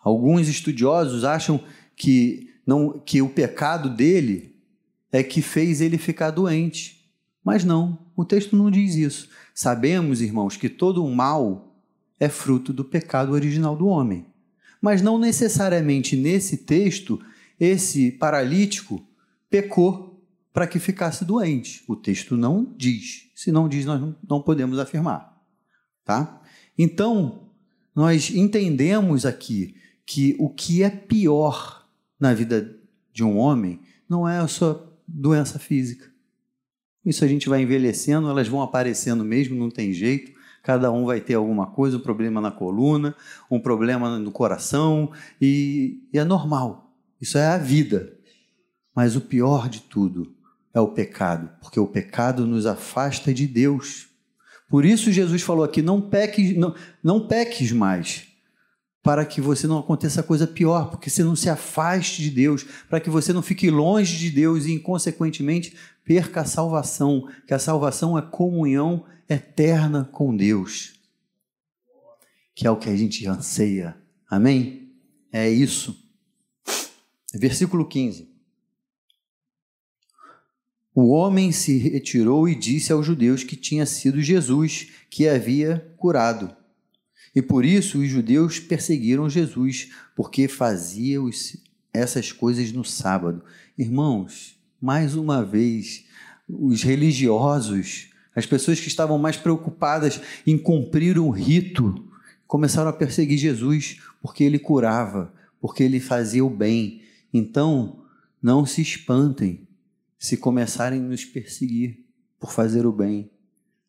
Alguns 0.01 0.49
estudiosos 0.49 1.25
acham 1.25 1.63
que, 1.97 2.51
não, 2.67 2.99
que 2.99 3.23
o 3.23 3.29
pecado 3.29 3.89
dele 3.89 4.55
é 5.13 5.23
que 5.23 5.41
fez 5.41 5.81
ele 5.81 5.97
ficar 5.97 6.31
doente. 6.31 7.09
Mas 7.43 7.65
não, 7.65 7.99
o 8.17 8.25
texto 8.25 8.57
não 8.57 8.71
diz 8.71 8.97
isso. 8.97 9.29
Sabemos, 9.55 10.21
irmãos, 10.21 10.57
que 10.57 10.69
todo 10.69 11.05
o 11.05 11.15
mal 11.15 11.75
é 12.19 12.29
fruto 12.29 12.73
do 12.73 12.85
pecado 12.85 13.33
original 13.33 13.77
do 13.77 13.87
homem. 13.87 14.27
Mas 14.81 15.01
não 15.01 15.19
necessariamente 15.19 16.17
nesse 16.17 16.59
texto 16.59 17.21
esse 17.59 18.11
paralítico 18.11 19.03
pecou 19.49 20.14
para 20.55 20.69
que 20.69 20.79
ficasse 20.79 21.25
doente. 21.25 21.83
O 21.89 21.97
texto 21.97 22.37
não 22.37 22.73
diz. 22.77 23.29
Se 23.35 23.51
não 23.51 23.69
diz, 23.69 23.85
nós 23.85 24.15
não 24.27 24.41
podemos 24.41 24.79
afirmar. 24.79 25.37
Tá? 26.05 26.41
Então, 26.79 27.51
nós 27.93 28.31
entendemos 28.31 29.27
aqui 29.27 29.75
que 30.07 30.37
o 30.39 30.49
que 30.49 30.85
é 30.85 30.91
pior 30.91 31.85
na 32.21 32.33
vida 32.33 32.79
de 33.13 33.25
um 33.25 33.37
homem 33.37 33.81
não 34.09 34.29
é 34.29 34.39
a 34.39 34.47
sua 34.47 34.97
doença 35.09 35.59
física. 35.59 36.09
Isso 37.05 37.25
a 37.25 37.29
gente 37.29 37.49
vai 37.49 37.61
envelhecendo, 37.61 38.31
elas 38.31 38.47
vão 38.47 38.63
aparecendo 38.63 39.25
mesmo, 39.25 39.59
não 39.59 39.69
tem 39.69 39.93
jeito. 39.93 40.33
Cada 40.63 40.91
um 40.93 41.05
vai 41.05 41.21
ter 41.21 41.35
alguma 41.35 41.67
coisa, 41.67 41.97
um 41.97 42.01
problema 42.01 42.41
na 42.41 42.53
coluna, 42.53 43.17
um 43.51 43.59
problema 43.59 44.21
no 44.21 44.31
coração, 44.31 45.11
e, 45.41 46.09
e 46.13 46.19
é 46.19 46.25
normal. 46.25 46.97
Isso 47.21 47.37
é 47.37 47.47
a 47.49 47.59
vida. 47.59 48.17
Mas 48.95 49.17
o 49.17 49.21
pior 49.21 49.69
de 49.69 49.81
tudo 49.83 50.33
é 50.75 50.81
o 50.81 50.89
pecado, 50.89 51.49
porque 51.61 51.79
o 51.79 51.87
pecado 51.87 52.45
nos 52.45 52.67
afasta 52.67 53.33
de 53.33 53.47
Deus. 53.47 54.09
Por 54.69 54.85
isso 54.85 55.13
Jesus 55.13 55.41
falou 55.41 55.65
aqui: 55.65 55.81
não 55.81 56.01
peques, 56.01 56.57
não, 56.57 56.75
não 57.03 57.29
peques 57.29 57.71
mais 57.71 58.27
para 59.05 59.25
que 59.27 59.39
você 59.39 59.67
não 59.67 59.79
aconteça 59.79 60.23
coisa 60.23 60.47
pior, 60.47 60.91
porque 60.91 61.11
você 61.11 61.23
não 61.23 61.37
se 61.37 61.51
afaste 61.51 62.23
de 62.23 62.31
Deus, 62.31 62.65
para 62.89 62.99
que 62.99 63.11
você 63.11 63.35
não 63.35 63.43
fique 63.43 63.71
longe 63.71 64.17
de 64.17 64.31
Deus 64.31 64.65
e, 64.65 64.73
inconsequentemente, 64.73 65.77
perca 66.03 66.41
a 66.41 66.47
salvação, 66.47 67.29
que 67.47 67.53
a 67.53 67.59
salvação 67.59 68.19
é 68.19 68.23
comunhão 68.23 69.05
eterna 69.29 70.09
com 70.11 70.35
Deus, 70.35 70.95
que 72.55 72.67
é 72.67 72.71
o 72.71 72.79
que 72.79 72.89
a 72.89 72.97
gente 72.97 73.27
anseia. 73.29 73.95
Amém? 74.29 74.91
É 75.31 75.51
isso. 75.51 76.03
Versículo 77.35 77.87
15. 77.87 78.34
O 80.95 81.09
homem 81.09 81.51
se 81.51 81.77
retirou 81.77 82.49
e 82.49 82.55
disse 82.55 82.93
aos 82.93 83.05
judeus 83.05 83.43
que 83.43 83.57
tinha 83.57 83.85
sido 83.85 84.23
Jesus 84.23 84.93
que 85.11 85.27
havia 85.29 85.93
curado. 85.97 86.55
E 87.35 87.43
por 87.43 87.65
isso 87.65 87.99
os 87.99 88.09
judeus 88.09 88.61
perseguiram 88.61 89.29
Jesus, 89.29 89.91
porque 90.15 90.47
fazia 90.47 91.19
essas 91.93 92.31
coisas 92.31 92.71
no 92.71 92.85
sábado. 92.85 93.43
Irmãos, 93.77 94.57
mais 94.81 95.17
uma 95.17 95.45
vez, 95.45 96.05
os 96.49 96.85
religiosos, 96.85 98.11
as 98.33 98.47
pessoas 98.47 98.79
que 98.79 98.87
estavam 98.87 99.19
mais 99.19 99.37
preocupadas 99.37 100.21
em 100.47 100.57
cumprir 100.57 101.19
um 101.19 101.31
rito, 101.31 102.09
começaram 102.47 102.91
a 102.91 102.93
perseguir 102.93 103.39
Jesus, 103.39 104.01
porque 104.23 104.45
ele 104.45 104.61
curava, 104.61 105.35
porque 105.61 105.83
ele 105.83 105.99
fazia 105.99 106.45
o 106.45 106.51
bem. 106.51 107.03
Então, 107.33 108.05
não 108.41 108.65
se 108.65 108.81
espantem 108.81 109.67
se 110.25 110.39
começarem 110.39 111.01
a 111.01 111.03
nos 111.03 111.23
perseguir 111.23 112.07
por 112.41 112.51
fazer 112.51 112.87
o 112.87 112.93
bem. 112.93 113.31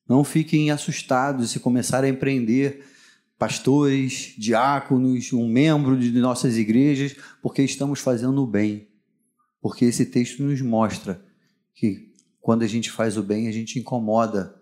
Não 0.05 0.21
fiquem 0.21 0.69
assustados 0.69 1.49
se 1.49 1.61
começarem 1.61 2.11
a 2.11 2.13
empreender 2.13 2.85
pastores, 3.39 4.35
diáconos, 4.37 5.31
um 5.31 5.47
membro 5.47 5.97
de 5.97 6.11
nossas 6.19 6.57
igrejas, 6.57 7.15
porque 7.41 7.61
estamos 7.61 8.01
fazendo 8.01 8.43
o 8.43 8.45
bem. 8.45 8.89
Porque 9.61 9.85
esse 9.85 10.05
texto 10.07 10.43
nos 10.43 10.59
mostra 10.59 11.23
que 11.73 12.13
quando 12.41 12.63
a 12.63 12.67
gente 12.67 12.91
faz 12.91 13.15
o 13.15 13.23
bem, 13.23 13.47
a 13.47 13.51
gente 13.51 13.79
incomoda 13.79 14.61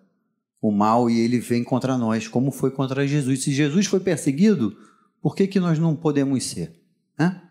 o 0.62 0.72
mal 0.72 1.10
e 1.10 1.20
ele 1.20 1.40
vem 1.40 1.64
contra 1.64 1.98
nós, 1.98 2.28
como 2.28 2.52
foi 2.52 2.70
contra 2.70 3.08
Jesus. 3.08 3.42
Se 3.42 3.52
Jesus 3.52 3.88
foi 3.88 4.00
perseguido, 4.00 4.78
por 5.20 5.36
que, 5.36 5.48
que 5.48 5.60
nós 5.60 5.80
não 5.80 5.96
podemos 5.96 6.44
ser? 6.44 6.80
Hã? 7.20 7.42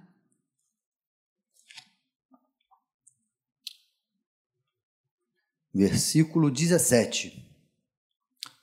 Versículo 5.75 6.51
17. 6.51 7.45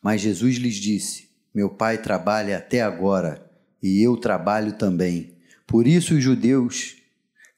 Mas 0.02 0.22
Jesus 0.22 0.56
lhes 0.56 0.76
disse: 0.76 1.30
meu 1.54 1.70
pai 1.70 1.98
trabalha 1.98 2.58
até 2.58 2.82
agora 2.82 3.44
e 3.82 4.02
eu 4.02 4.16
trabalho 4.16 4.74
também. 4.74 5.36
Por 5.66 5.88
isso 5.88 6.16
os 6.16 6.24
judeus 6.24 6.98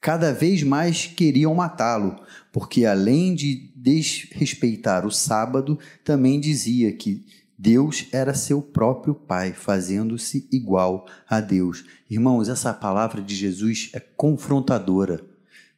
cada 0.00 0.32
vez 0.32 0.62
mais 0.62 1.06
queriam 1.06 1.54
matá-lo, 1.54 2.20
porque 2.52 2.84
além 2.84 3.34
de 3.34 3.70
desrespeitar 3.76 5.06
o 5.06 5.10
sábado, 5.10 5.78
também 6.02 6.40
dizia 6.40 6.90
que 6.92 7.24
Deus 7.56 8.06
era 8.10 8.34
seu 8.34 8.60
próprio 8.60 9.14
Pai, 9.14 9.52
fazendo-se 9.52 10.48
igual 10.50 11.06
a 11.28 11.40
Deus. 11.40 11.84
Irmãos, 12.10 12.48
essa 12.48 12.74
palavra 12.74 13.22
de 13.22 13.36
Jesus 13.36 13.90
é 13.92 14.00
confrontadora. 14.00 15.24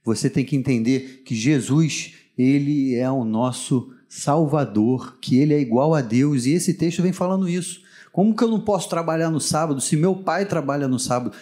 Você 0.03 0.31
tem 0.31 0.45
que 0.45 0.57
entender 0.57 1.23
que 1.27 1.35
Jesus, 1.35 2.15
ele 2.37 2.95
é 2.95 3.11
o 3.11 3.25
nosso 3.25 3.93
Salvador, 4.09 5.19
que 5.21 5.39
ele 5.39 5.55
é 5.55 5.61
igual 5.61 5.95
a 5.95 6.01
Deus, 6.01 6.47
e 6.47 6.53
esse 6.53 6.75
texto 6.75 7.03
vem 7.03 7.13
falando 7.13 7.49
isso. 7.49 7.83
Como 8.13 8.35
que 8.35 8.45
eu 8.45 8.49
não 8.49 8.61
posso 8.61 8.89
trabalhar 8.89 9.31
no 9.31 9.41
sábado 9.41 9.81
se 9.81 9.97
meu 9.97 10.17
pai 10.17 10.47
trabalha 10.47 10.87
no 10.87 10.99
sábado? 10.99 11.37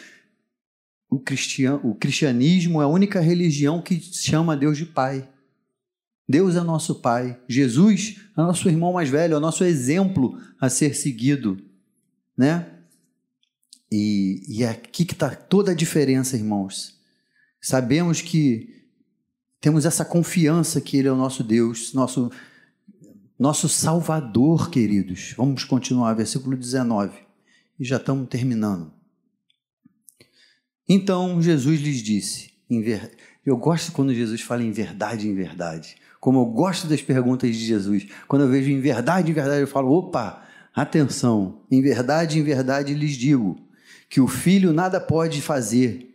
O, 1.10 1.18
cristian, 1.18 1.78
o 1.82 1.94
cristianismo 1.94 2.80
é 2.80 2.84
a 2.84 2.88
única 2.88 3.20
religião 3.20 3.82
que 3.82 4.00
chama 4.00 4.56
Deus 4.56 4.78
de 4.78 4.86
pai. 4.86 5.28
Deus 6.28 6.56
é 6.56 6.62
nosso 6.62 6.94
Pai, 6.94 7.38
Jesus 7.46 8.16
é 8.36 8.40
nosso 8.40 8.68
irmão 8.68 8.92
mais 8.94 9.10
velho, 9.10 9.36
é 9.36 9.38
nosso 9.38 9.64
exemplo 9.64 10.40
a 10.58 10.70
ser 10.70 10.94
seguido, 10.94 11.62
né? 12.34 12.66
E, 13.90 14.42
e 14.48 14.62
é 14.62 14.70
aqui 14.70 15.04
que 15.04 15.12
está 15.12 15.28
toda 15.34 15.72
a 15.72 15.74
diferença, 15.74 16.36
irmãos. 16.36 16.98
Sabemos 17.60 18.22
que 18.22 18.81
temos 19.62 19.86
essa 19.86 20.04
confiança 20.04 20.80
que 20.80 20.96
Ele 20.96 21.06
é 21.06 21.12
o 21.12 21.16
nosso 21.16 21.44
Deus, 21.44 21.94
nosso, 21.94 22.32
nosso 23.38 23.68
Salvador, 23.68 24.68
queridos. 24.68 25.34
Vamos 25.36 25.62
continuar, 25.62 26.14
versículo 26.14 26.56
19. 26.56 27.16
E 27.78 27.84
já 27.84 27.96
estamos 27.96 28.28
terminando. 28.28 28.92
Então 30.88 31.40
Jesus 31.40 31.80
lhes 31.80 32.02
disse: 32.02 32.50
Eu 33.46 33.56
gosto 33.56 33.92
quando 33.92 34.12
Jesus 34.12 34.40
fala 34.40 34.64
em 34.64 34.72
verdade, 34.72 35.28
em 35.28 35.34
verdade. 35.34 35.94
Como 36.18 36.40
eu 36.40 36.46
gosto 36.46 36.88
das 36.88 37.00
perguntas 37.00 37.54
de 37.54 37.64
Jesus. 37.64 38.08
Quando 38.26 38.42
eu 38.42 38.48
vejo 38.48 38.68
em 38.68 38.80
verdade, 38.80 39.30
em 39.30 39.34
verdade, 39.34 39.60
eu 39.60 39.68
falo: 39.68 39.92
opa, 39.92 40.44
atenção, 40.74 41.62
em 41.70 41.80
verdade, 41.80 42.40
em 42.40 42.42
verdade 42.42 42.94
lhes 42.94 43.16
digo 43.16 43.56
que 44.08 44.20
o 44.20 44.26
filho 44.26 44.72
nada 44.72 45.00
pode 45.00 45.40
fazer 45.40 46.11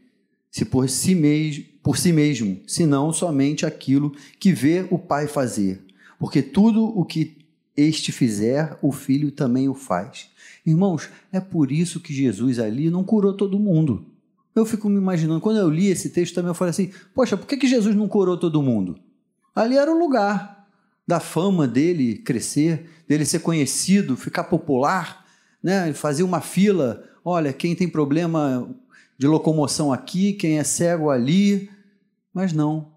se 0.51 0.65
por 0.65 0.89
si 0.89 1.13
mesmo, 1.15 1.65
por 1.83 1.97
si 1.97 2.11
mesmo, 2.11 2.59
senão 2.67 3.13
somente 3.13 3.65
aquilo 3.65 4.13
que 4.39 4.51
vê 4.51 4.87
o 4.89 4.99
pai 4.99 5.27
fazer. 5.27 5.85
Porque 6.19 6.41
tudo 6.41 6.83
o 6.83 7.05
que 7.05 7.37
este 7.75 8.11
fizer, 8.11 8.77
o 8.81 8.91
filho 8.91 9.31
também 9.31 9.69
o 9.69 9.75
faz. 9.75 10.29
Irmãos, 10.65 11.09
é 11.31 11.39
por 11.39 11.71
isso 11.71 11.99
que 11.99 12.13
Jesus 12.13 12.59
ali 12.59 12.89
não 12.89 13.03
curou 13.03 13.33
todo 13.33 13.59
mundo. 13.59 14.05
Eu 14.55 14.65
fico 14.65 14.89
me 14.89 14.97
imaginando, 14.97 15.39
quando 15.39 15.59
eu 15.59 15.69
li 15.69 15.87
esse 15.87 16.09
texto 16.09 16.33
também, 16.33 16.49
eu 16.49 16.55
falei 16.55 16.71
assim: 16.71 16.91
poxa, 17.13 17.37
por 17.37 17.45
que, 17.45 17.55
que 17.55 17.67
Jesus 17.67 17.95
não 17.95 18.07
curou 18.07 18.35
todo 18.35 18.63
mundo? 18.63 18.99
Ali 19.55 19.77
era 19.77 19.93
o 19.93 19.97
lugar 19.97 20.67
da 21.07 21.19
fama 21.19 21.67
dele 21.67 22.17
crescer, 22.17 22.89
dele 23.07 23.23
ser 23.23 23.39
conhecido, 23.39 24.17
ficar 24.17 24.45
popular, 24.45 25.25
né? 25.61 25.93
fazer 25.93 26.23
uma 26.23 26.41
fila. 26.41 27.03
Olha, 27.23 27.53
quem 27.53 27.75
tem 27.75 27.87
problema 27.87 28.75
de 29.17 29.27
locomoção 29.27 29.91
aqui, 29.91 30.33
quem 30.33 30.59
é 30.59 30.63
cego 30.63 31.09
ali. 31.09 31.69
Mas 32.33 32.53
não. 32.53 32.91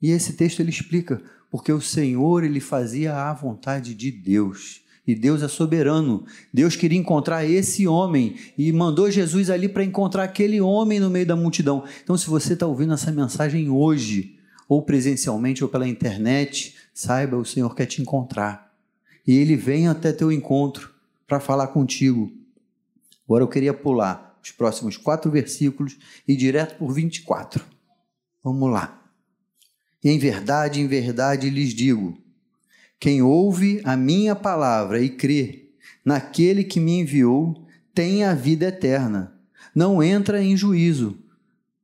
E 0.00 0.10
esse 0.10 0.32
texto 0.32 0.60
ele 0.60 0.70
explica, 0.70 1.22
porque 1.50 1.72
o 1.72 1.80
Senhor 1.80 2.42
ele 2.42 2.60
fazia 2.60 3.14
a 3.14 3.32
vontade 3.32 3.94
de 3.94 4.10
Deus. 4.10 4.80
E 5.06 5.14
Deus 5.14 5.42
é 5.42 5.48
soberano. 5.48 6.24
Deus 6.52 6.76
queria 6.76 6.98
encontrar 6.98 7.44
esse 7.44 7.86
homem 7.86 8.36
e 8.56 8.72
mandou 8.72 9.10
Jesus 9.10 9.50
ali 9.50 9.68
para 9.68 9.84
encontrar 9.84 10.24
aquele 10.24 10.60
homem 10.60 11.00
no 11.00 11.10
meio 11.10 11.26
da 11.26 11.36
multidão. 11.36 11.84
Então, 12.02 12.16
se 12.16 12.28
você 12.28 12.54
está 12.54 12.66
ouvindo 12.66 12.94
essa 12.94 13.10
mensagem 13.10 13.68
hoje, 13.68 14.38
ou 14.68 14.80
presencialmente 14.80 15.62
ou 15.62 15.68
pela 15.68 15.88
internet, 15.88 16.76
saiba, 16.94 17.36
o 17.36 17.44
Senhor 17.44 17.74
quer 17.74 17.86
te 17.86 18.00
encontrar. 18.00 18.72
E 19.26 19.36
ele 19.36 19.56
vem 19.56 19.88
até 19.88 20.12
teu 20.12 20.32
encontro 20.32 20.90
para 21.26 21.40
falar 21.40 21.68
contigo. 21.68 22.32
Agora 23.24 23.44
eu 23.44 23.48
queria 23.48 23.74
pular 23.74 24.31
os 24.42 24.50
próximos 24.50 24.96
quatro 24.96 25.30
versículos 25.30 25.96
e 26.26 26.36
direto 26.36 26.76
por 26.76 26.92
24. 26.92 27.64
Vamos 28.42 28.70
lá. 28.70 29.00
Em 30.02 30.18
verdade, 30.18 30.80
em 30.80 30.86
verdade 30.86 31.48
lhes 31.48 31.72
digo: 31.72 32.18
quem 32.98 33.22
ouve 33.22 33.80
a 33.84 33.96
minha 33.96 34.34
palavra 34.34 35.00
e 35.00 35.08
crê 35.08 35.70
naquele 36.04 36.64
que 36.64 36.80
me 36.80 37.00
enviou, 37.00 37.66
tem 37.94 38.24
a 38.24 38.34
vida 38.34 38.66
eterna. 38.66 39.32
Não 39.74 40.02
entra 40.02 40.42
em 40.42 40.56
juízo, 40.56 41.18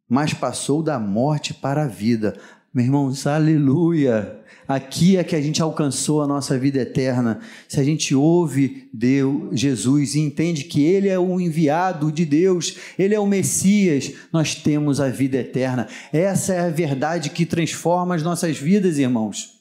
mas 0.08 0.34
passou 0.34 0.82
da 0.82 0.98
morte 0.98 1.54
para 1.54 1.84
a 1.84 1.88
vida. 1.88 2.38
Meu 2.72 2.84
irmão, 2.84 3.12
aleluia! 3.24 4.37
Aqui 4.66 5.16
é 5.16 5.24
que 5.24 5.34
a 5.34 5.40
gente 5.40 5.62
alcançou 5.62 6.22
a 6.22 6.26
nossa 6.26 6.58
vida 6.58 6.80
eterna. 6.80 7.40
Se 7.66 7.80
a 7.80 7.84
gente 7.84 8.14
ouve 8.14 8.88
Deus, 8.92 9.58
Jesus 9.58 10.14
e 10.14 10.20
entende 10.20 10.64
que 10.64 10.84
Ele 10.84 11.08
é 11.08 11.18
o 11.18 11.40
enviado 11.40 12.12
de 12.12 12.24
Deus, 12.24 12.76
Ele 12.98 13.14
é 13.14 13.20
o 13.20 13.26
Messias, 13.26 14.12
nós 14.32 14.54
temos 14.54 15.00
a 15.00 15.08
vida 15.08 15.38
eterna. 15.38 15.88
Essa 16.12 16.54
é 16.54 16.60
a 16.60 16.70
verdade 16.70 17.30
que 17.30 17.46
transforma 17.46 18.14
as 18.14 18.22
nossas 18.22 18.58
vidas, 18.58 18.98
irmãos. 18.98 19.58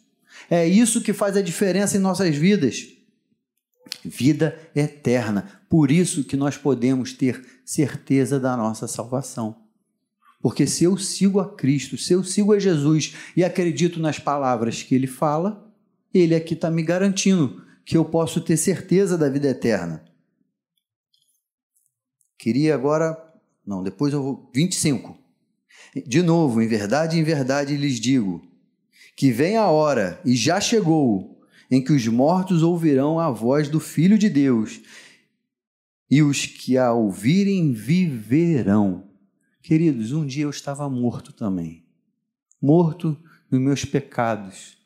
É 0.50 0.68
isso 0.68 1.02
que 1.02 1.14
faz 1.14 1.36
a 1.36 1.42
diferença 1.42 1.98
em 1.98 2.00
nossas 2.00 2.36
vidas. 2.36 2.88
Vida 4.04 4.58
eterna. 4.76 5.50
Por 5.70 5.92
isso 5.92 6.24
que 6.24 6.38
nós 6.38 6.58
podemos 6.58 7.12
ter 7.14 7.42
certeza 7.66 8.40
da 8.40 8.56
nossa 8.56 8.88
salvação. 8.88 9.67
Porque 10.40 10.68
se 10.68 10.84
eu 10.84 10.98
sigo 10.98 11.40
a 11.40 11.56
Cristo, 11.56 11.98
se 11.98 12.14
eu 12.14 12.24
sigo 12.24 12.54
a 12.54 12.60
Jesus 12.60 13.16
e 13.36 13.44
acredito 13.44 14.00
nas 14.00 14.20
palavras 14.20 14.84
que 14.84 14.94
ele 14.94 15.08
fala, 15.08 15.74
ele 16.14 16.36
aqui 16.36 16.54
está 16.54 16.70
me 16.70 16.84
garantindo 16.84 17.64
que 17.86 17.98
eu 17.98 18.06
posso 18.06 18.42
ter 18.42 18.58
certeza 18.58 19.18
da 19.18 19.30
vida 19.30 19.48
eterna. 19.48 20.04
Queria 22.38 22.76
agora. 22.76 23.18
Não, 23.66 23.82
depois 23.84 24.14
eu 24.14 24.22
vou. 24.22 24.52
25. 24.54 25.18
De 26.06 26.22
novo, 26.22 26.62
em 26.62 26.68
verdade, 26.68 27.18
em 27.18 27.24
verdade 27.24 27.76
lhes 27.76 28.00
digo: 28.00 28.42
que 29.16 29.32
vem 29.32 29.58
a 29.58 29.68
hora, 29.68 30.22
e 30.24 30.36
já 30.36 30.62
chegou, 30.62 31.42
em 31.72 31.84
que 31.84 31.92
os 31.92 32.08
mortos 32.08 32.62
ouvirão 32.62 33.20
a 33.20 33.32
voz 33.32 33.68
do 33.68 33.80
Filho 33.80 34.18
de 34.18 34.30
Deus, 34.30 34.80
e 36.10 36.22
os 36.22 36.46
que 36.46 36.78
a 36.78 36.94
ouvirem 36.94 37.74
viverão. 37.74 39.07
Queridos, 39.68 40.14
um 40.14 40.26
dia 40.26 40.46
eu 40.46 40.50
estava 40.50 40.90
morto 40.90 41.34
também, 41.34 41.84
morto 42.62 43.18
nos 43.52 43.60
meus 43.60 43.84
pecados, 43.84 44.78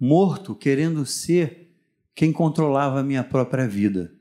morto 0.00 0.52
querendo 0.52 1.06
ser 1.06 1.72
quem 2.12 2.32
controlava 2.32 2.98
a 2.98 3.04
minha 3.04 3.22
própria 3.22 3.68
vida. 3.68 4.12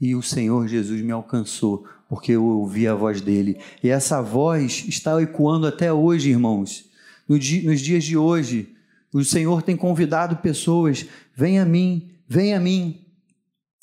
E 0.00 0.14
o 0.14 0.22
Senhor 0.22 0.66
Jesus 0.66 1.02
me 1.02 1.12
alcançou, 1.12 1.86
porque 2.08 2.32
eu 2.32 2.46
ouvi 2.46 2.88
a 2.88 2.94
voz 2.94 3.20
dele. 3.20 3.60
E 3.82 3.90
essa 3.90 4.22
voz 4.22 4.86
está 4.88 5.20
ecoando 5.20 5.66
até 5.66 5.92
hoje, 5.92 6.30
irmãos 6.30 6.90
nos 7.28 7.82
dias 7.82 8.04
de 8.04 8.16
hoje, 8.16 8.74
o 9.12 9.22
Senhor 9.22 9.60
tem 9.60 9.76
convidado 9.76 10.38
pessoas, 10.38 11.06
vem 11.36 11.60
a 11.60 11.66
mim, 11.66 12.10
vem 12.26 12.54
a 12.54 12.58
mim. 12.58 13.03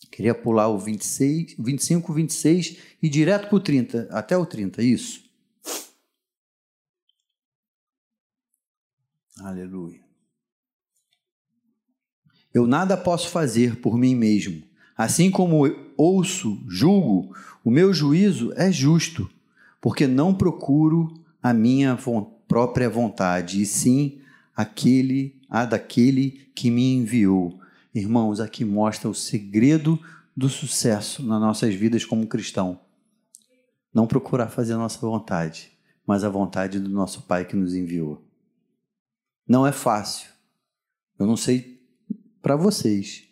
Queria 0.09 0.33
pular 0.33 0.67
o 0.67 0.79
26, 0.79 1.55
25, 1.59 2.13
26 2.13 2.77
e 3.01 3.09
direto 3.09 3.47
para 3.47 3.55
o 3.55 3.59
30, 3.59 4.07
até 4.11 4.35
o 4.35 4.45
30, 4.45 4.81
isso. 4.81 5.23
Aleluia. 9.39 10.01
Eu 12.53 12.67
nada 12.67 12.97
posso 12.97 13.29
fazer 13.29 13.77
por 13.77 13.97
mim 13.97 14.15
mesmo. 14.15 14.63
Assim 14.97 15.31
como 15.31 15.63
ouço, 15.97 16.61
julgo, 16.67 17.35
o 17.63 17.71
meu 17.71 17.93
juízo 17.93 18.51
é 18.55 18.71
justo, 18.71 19.29
porque 19.79 20.05
não 20.05 20.33
procuro 20.33 21.13
a 21.41 21.53
minha 21.53 21.97
própria 22.47 22.89
vontade, 22.89 23.61
e 23.61 23.65
sim 23.65 24.19
aquele, 24.55 25.41
a 25.49 25.65
daquele 25.65 26.51
que 26.53 26.69
me 26.69 26.93
enviou. 26.93 27.59
Irmãos, 27.93 28.39
aqui 28.39 28.63
mostra 28.63 29.09
o 29.09 29.13
segredo 29.13 29.99
do 30.35 30.47
sucesso 30.47 31.21
nas 31.23 31.41
nossas 31.41 31.73
vidas 31.75 32.05
como 32.05 32.25
cristão. 32.25 32.79
Não 33.93 34.07
procurar 34.07 34.47
fazer 34.47 34.73
a 34.73 34.77
nossa 34.77 34.99
vontade, 34.99 35.71
mas 36.07 36.23
a 36.23 36.29
vontade 36.29 36.79
do 36.79 36.89
nosso 36.89 37.23
Pai 37.23 37.45
que 37.45 37.55
nos 37.55 37.75
enviou. 37.75 38.23
Não 39.45 39.67
é 39.67 39.71
fácil. 39.73 40.29
Eu 41.19 41.27
não 41.27 41.35
sei 41.35 41.81
para 42.41 42.55
vocês. 42.55 43.25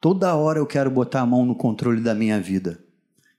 Toda 0.00 0.34
hora 0.34 0.58
eu 0.58 0.66
quero 0.66 0.90
botar 0.90 1.20
a 1.20 1.26
mão 1.26 1.44
no 1.44 1.54
controle 1.54 2.00
da 2.00 2.14
minha 2.14 2.40
vida 2.40 2.82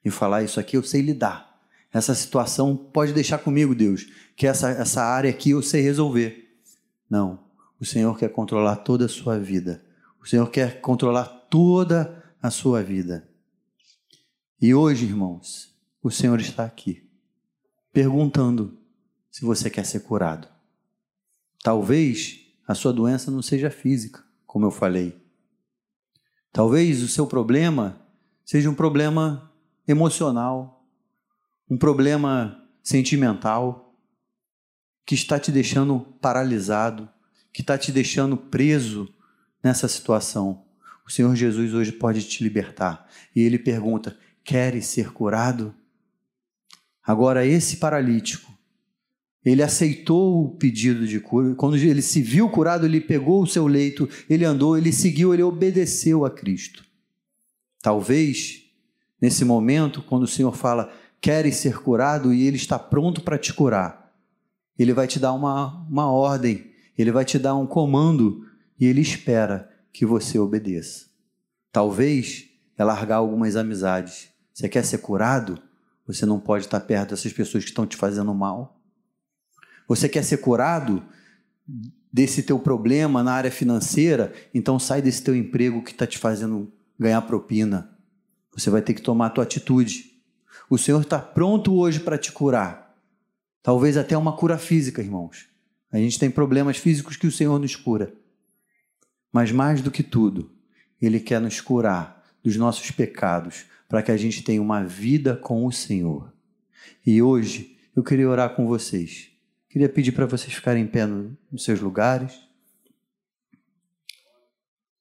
e 0.06 0.12
falar 0.12 0.44
isso 0.44 0.60
aqui 0.60 0.78
eu 0.78 0.84
sei 0.84 1.02
lidar. 1.02 1.60
Essa 1.92 2.14
situação 2.14 2.76
pode 2.76 3.14
deixar 3.14 3.40
comigo, 3.40 3.74
Deus, 3.74 4.08
que 4.36 4.46
essa, 4.46 4.70
essa 4.70 5.02
área 5.02 5.30
aqui 5.30 5.52
eu 5.52 5.62
sei 5.64 5.82
resolver. 5.82 6.62
Não. 7.10 7.40
O 7.80 7.86
Senhor 7.86 8.18
quer 8.18 8.30
controlar 8.30 8.78
toda 8.78 9.06
a 9.06 9.10
sua 9.10 9.40
vida. 9.40 9.84
O 10.28 10.30
Senhor 10.30 10.52
quer 10.52 10.82
controlar 10.82 11.24
toda 11.50 12.22
a 12.42 12.52
sua 12.52 12.84
vida. 12.84 13.26
E 14.62 14.76
hoje, 14.76 15.06
irmãos, 15.06 15.74
o 16.04 16.12
Senhor 16.12 16.38
está 16.42 16.66
aqui, 16.66 17.10
perguntando 17.94 18.78
se 19.32 19.46
você 19.46 19.70
quer 19.70 19.86
ser 19.86 20.02
curado. 20.02 20.50
Talvez 21.64 22.42
a 22.68 22.76
sua 22.76 22.92
doença 22.92 23.32
não 23.32 23.42
seja 23.42 23.70
física, 23.70 24.22
como 24.46 24.66
eu 24.66 24.70
falei. 24.70 25.18
Talvez 26.52 27.02
o 27.02 27.08
seu 27.08 27.26
problema 27.26 28.06
seja 28.44 28.70
um 28.70 28.76
problema 28.76 29.50
emocional, 29.88 30.86
um 31.70 31.78
problema 31.78 32.68
sentimental 32.84 33.98
que 35.06 35.16
está 35.16 35.40
te 35.40 35.54
deixando 35.54 36.02
paralisado, 36.20 37.08
que 37.54 37.62
está 37.62 37.78
te 37.78 37.94
deixando 37.94 38.36
preso 38.36 39.08
nessa 39.68 39.88
situação. 39.88 40.64
O 41.06 41.12
Senhor 41.12 41.36
Jesus 41.36 41.74
hoje 41.74 41.92
pode 41.92 42.24
te 42.24 42.44
libertar. 42.44 43.08
E 43.36 43.42
ele 43.42 43.60
pergunta: 43.60 44.18
Queres 44.44 44.88
ser 44.88 45.12
curado? 45.12 45.74
Agora, 47.04 47.46
esse 47.46 47.78
paralítico, 47.78 48.52
Ele 49.44 49.64
aceitou 49.64 50.44
o 50.44 50.50
pedido 50.56 51.08
de 51.08 51.20
cura. 51.20 51.56
Quando 51.56 51.78
ele 51.78 52.02
se 52.02 52.22
viu 52.22 52.50
curado, 52.50 52.86
ele 52.86 53.00
pegou 53.00 53.44
o 53.44 53.48
seu 53.48 53.66
leito, 53.66 54.10
ele 54.30 54.44
andou, 54.44 54.78
ele 54.78 54.92
seguiu, 54.92 55.34
ele 55.34 55.44
obedeceu 55.44 56.26
a 56.26 56.32
Cristo. 56.32 56.84
Talvez, 57.82 58.64
nesse 59.22 59.46
momento, 59.46 60.02
quando 60.02 60.24
o 60.24 60.28
Senhor 60.28 60.54
fala, 60.54 60.92
queres 61.22 61.56
ser 61.56 61.80
curado 61.80 62.34
e 62.34 62.46
ele 62.46 62.58
está 62.58 62.78
pronto 62.78 63.22
para 63.22 63.38
te 63.38 63.54
curar, 63.54 64.14
ele 64.78 64.92
vai 64.92 65.08
te 65.08 65.18
dar 65.18 65.32
uma, 65.32 65.86
uma 65.90 66.12
ordem, 66.12 66.72
ele 66.98 67.12
vai 67.12 67.24
te 67.24 67.40
dar 67.40 67.56
um 67.56 67.66
comando 67.66 68.46
e 68.80 68.86
ele 68.86 69.02
espera 69.02 69.70
que 69.92 70.06
você 70.06 70.38
obedeça. 70.38 71.08
Talvez 71.72 72.50
é 72.78 72.84
largar 72.84 73.18
algumas 73.18 73.56
amizades. 73.56 74.30
Você 74.54 74.70
quer 74.70 74.86
ser 74.86 75.00
curado? 75.00 75.62
Você 76.06 76.26
não 76.26 76.40
pode 76.40 76.66
estar 76.66 76.80
perto 76.80 77.10
dessas 77.10 77.34
pessoas 77.34 77.64
que 77.64 77.70
estão 77.70 77.86
te 77.86 77.98
fazendo 77.98 78.34
mal. 78.34 78.80
Você 79.88 80.08
quer 80.08 80.24
ser 80.24 80.38
curado 80.38 81.04
desse 82.12 82.44
teu 82.44 82.60
problema 82.60 83.24
na 83.24 83.34
área 83.34 83.52
financeira? 83.52 84.34
Então 84.54 84.80
sai 84.80 85.02
desse 85.02 85.24
teu 85.24 85.36
emprego 85.36 85.84
que 85.84 85.92
está 85.92 86.06
te 86.06 86.18
fazendo 86.18 86.72
ganhar 87.00 87.22
propina. 87.24 87.98
Você 88.54 88.70
vai 88.70 88.82
ter 88.82 88.94
que 88.94 89.02
tomar 89.02 89.28
a 89.28 89.30
tua 89.30 89.44
atitude. 89.44 90.12
O 90.70 90.78
Senhor 90.78 91.02
está 91.02 91.20
pronto 91.20 91.76
hoje 91.76 92.00
para 92.00 92.18
te 92.18 92.32
curar. 92.32 92.96
Talvez 93.62 93.98
até 93.98 94.18
uma 94.18 94.36
cura 94.36 94.58
física, 94.58 95.02
irmãos. 95.02 95.48
A 95.92 95.98
gente 95.98 96.20
tem 96.20 96.30
problemas 96.30 96.78
físicos 96.78 97.16
que 97.18 97.28
o 97.28 97.32
Senhor 97.32 97.60
nos 97.60 97.76
cura. 97.76 98.14
Mas 99.32 99.52
mais 99.52 99.82
do 99.82 99.92
que 99.92 100.04
tudo, 100.04 100.52
Ele 101.02 101.20
quer 101.20 101.42
nos 101.42 101.62
curar 101.62 102.24
dos 102.44 102.56
nossos 102.56 102.92
pecados 102.92 103.66
para 103.88 104.02
que 104.02 104.12
a 104.12 104.18
gente 104.18 104.44
tenha 104.44 104.62
uma 104.62 104.84
vida 104.84 105.36
com 105.36 105.66
o 105.66 105.72
Senhor. 105.72 106.34
E 107.06 107.22
hoje 107.22 107.78
eu 107.96 108.04
queria 108.04 108.30
orar 108.30 108.56
com 108.56 108.68
vocês. 108.68 109.30
Queria 109.70 109.90
pedir 109.90 110.12
para 110.12 110.26
vocês 110.26 110.54
ficarem 110.54 110.84
em 110.84 110.88
pé 110.88 111.06
nos 111.06 111.64
seus 111.64 111.80
lugares. 111.80 112.40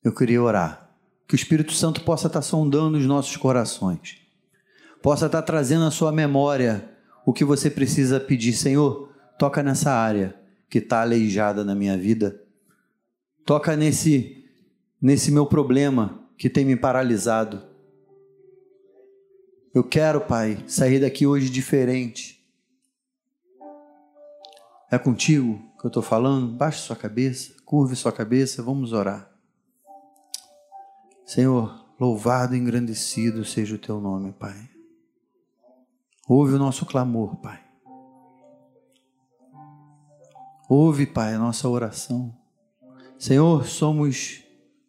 Eu 0.02 0.14
queria 0.14 0.42
orar. 0.42 0.90
Que 1.26 1.34
o 1.34 1.36
Espírito 1.36 1.72
Santo 1.72 2.02
possa 2.02 2.28
estar 2.28 2.42
sondando 2.42 2.96
os 2.96 3.04
nossos 3.04 3.36
corações. 3.36 4.18
Possa 5.02 5.26
estar 5.26 5.42
trazendo 5.42 5.84
à 5.84 5.90
sua 5.90 6.12
memória 6.12 6.88
o 7.24 7.32
que 7.32 7.44
você 7.44 7.68
precisa 7.68 8.20
pedir. 8.20 8.52
Senhor, 8.52 9.12
toca 9.38 9.62
nessa 9.62 9.92
área 9.92 10.38
que 10.70 10.78
está 10.78 11.00
aleijada 11.00 11.64
na 11.64 11.74
minha 11.74 11.98
vida. 11.98 12.40
Toca 13.46 13.76
nesse, 13.76 14.44
nesse 15.00 15.30
meu 15.30 15.46
problema 15.46 16.28
que 16.37 16.50
tem 16.50 16.64
me 16.64 16.76
paralisado. 16.76 17.62
Eu 19.72 19.85
quero, 19.85 20.20
Pai, 20.20 20.64
sair 20.66 21.00
daqui 21.00 21.28
hoje 21.28 21.48
diferente. 21.48 22.44
É 24.90 24.98
contigo 24.98 25.62
que 25.78 25.87
eu 25.87 25.88
estou 25.88 26.02
falando? 26.02 26.56
Baixe 26.56 26.80
sua 26.80 26.96
cabeça, 26.96 27.54
curve 27.64 27.94
sua 27.94 28.11
cabeça, 28.11 28.64
vamos 28.64 28.92
orar. 28.92 29.30
Senhor, 31.24 31.87
louvado 32.00 32.56
e 32.56 32.59
engrandecido 32.59 33.44
seja 33.44 33.76
o 33.76 33.78
teu 33.78 34.00
nome, 34.00 34.32
Pai. 34.32 34.68
Ouve 36.28 36.54
o 36.54 36.59
nosso 36.59 36.85
clamor, 36.85 37.37
Pai. 37.37 37.62
Ouve, 40.68 41.06
Pai, 41.06 41.35
a 41.35 41.38
nossa 41.38 41.68
oração. 41.68 42.35
Senhor, 43.18 43.66
somos 43.66 44.42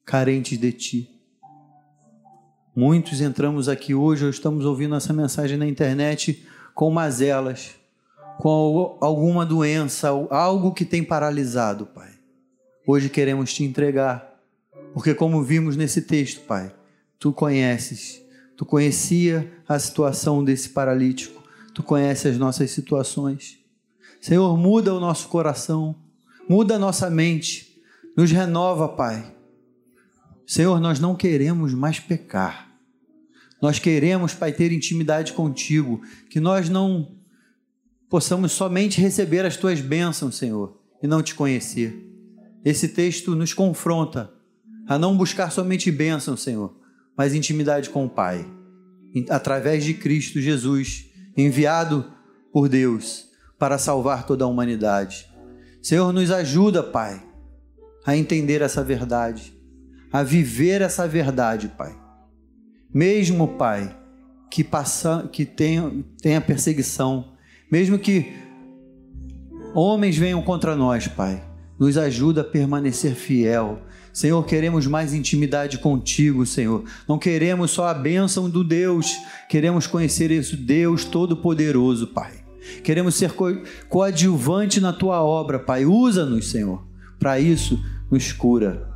carentes 0.05 0.57
de 0.57 0.71
Ti. 0.71 1.09
Muitos 2.75 3.21
entramos 3.21 3.67
aqui 3.67 3.93
hoje 3.93 4.25
ou 4.25 4.29
estamos 4.29 4.65
ouvindo 4.65 4.95
essa 4.95 5.13
mensagem 5.13 5.57
na 5.57 5.67
internet 5.67 6.45
com 6.75 6.91
mazelas 6.91 7.75
com 8.37 8.97
alguma 9.01 9.45
doença, 9.45 10.09
algo 10.29 10.71
que 10.71 10.85
tem 10.85 11.03
paralisado, 11.03 11.87
Pai. 11.87 12.11
Hoje 12.85 13.09
queremos 13.09 13.53
te 13.53 13.63
entregar, 13.63 14.39
porque 14.93 15.13
como 15.13 15.43
vimos 15.43 15.75
nesse 15.75 16.03
texto, 16.03 16.41
Pai, 16.41 16.71
tu 17.19 17.33
conheces, 17.33 18.21
tu 18.55 18.65
conhecia 18.65 19.51
a 19.67 19.77
situação 19.79 20.43
desse 20.43 20.69
paralítico, 20.69 21.43
tu 21.73 21.81
conheces 21.81 22.33
as 22.33 22.37
nossas 22.37 22.71
situações. 22.71 23.57
Senhor, 24.21 24.55
muda 24.55 24.93
o 24.93 24.99
nosso 24.99 25.27
coração, 25.27 25.95
muda 26.47 26.75
a 26.75 26.79
nossa 26.79 27.09
mente, 27.09 27.66
nos 28.17 28.31
renova, 28.31 28.89
Pai. 28.89 29.31
Senhor, 30.47 30.79
nós 30.79 30.99
não 30.99 31.15
queremos 31.15 31.75
mais 31.75 31.99
pecar. 31.99 32.67
Nós 33.61 33.77
queremos, 33.77 34.33
Pai, 34.33 34.51
ter 34.51 34.71
intimidade 34.71 35.33
contigo, 35.33 36.01
que 36.27 36.39
nós 36.39 36.67
não 36.67 37.15
possamos 38.09 38.53
somente 38.53 38.99
receber 38.99 39.45
as 39.45 39.55
tuas 39.55 39.79
bênçãos, 39.79 40.35
Senhor, 40.35 40.81
e 41.01 41.05
não 41.05 41.21
te 41.21 41.35
conhecer. 41.35 41.95
Esse 42.65 42.87
texto 42.87 43.35
nos 43.35 43.53
confronta 43.53 44.33
a 44.87 44.97
não 44.97 45.15
buscar 45.15 45.51
somente 45.51 45.91
bênção, 45.91 46.35
Senhor, 46.35 46.75
mas 47.15 47.35
intimidade 47.35 47.89
com 47.91 48.05
o 48.05 48.09
Pai, 48.09 48.49
através 49.29 49.83
de 49.83 49.93
Cristo 49.93 50.41
Jesus, 50.41 51.05
enviado 51.35 52.11
por 52.51 52.67
Deus 52.67 53.27
para 53.59 53.77
salvar 53.77 54.25
toda 54.25 54.43
a 54.43 54.47
humanidade. 54.47 55.27
Senhor, 55.83 56.11
nos 56.11 56.31
ajuda, 56.31 56.81
Pai, 56.81 57.26
a 58.07 58.15
entender 58.15 58.61
essa 58.61 58.81
verdade, 58.81 59.53
a 60.13 60.23
viver 60.23 60.81
essa 60.81 61.05
verdade, 61.05 61.67
Pai. 61.77 61.93
Mesmo, 62.91 63.49
Pai, 63.49 63.93
que, 64.49 64.63
passa, 64.63 65.27
que 65.29 65.45
tenha, 65.45 65.91
tenha 66.21 66.39
perseguição, 66.39 67.33
mesmo 67.69 67.99
que 67.99 68.31
homens 69.75 70.17
venham 70.17 70.41
contra 70.41 70.73
nós, 70.73 71.09
Pai, 71.09 71.43
nos 71.77 71.97
ajuda 71.97 72.41
a 72.41 72.45
permanecer 72.45 73.13
fiel. 73.13 73.81
Senhor, 74.13 74.41
queremos 74.45 74.87
mais 74.87 75.13
intimidade 75.13 75.77
contigo, 75.77 76.45
Senhor. 76.45 76.85
Não 77.09 77.19
queremos 77.19 77.71
só 77.71 77.87
a 77.87 77.93
bênção 77.93 78.49
do 78.49 78.63
Deus, 78.63 79.17
queremos 79.49 79.85
conhecer 79.85 80.31
esse 80.31 80.55
Deus 80.55 81.03
Todo-Poderoso, 81.03 82.07
Pai. 82.07 82.35
Queremos 82.85 83.15
ser 83.15 83.33
co 83.33 83.47
coadjuvante 83.89 84.79
na 84.79 84.93
tua 84.93 85.21
obra, 85.21 85.59
Pai. 85.59 85.85
Usa-nos, 85.85 86.49
Senhor. 86.49 86.87
Para 87.19 87.39
isso, 87.39 87.79
nos 88.11 88.31
cura. 88.31 88.87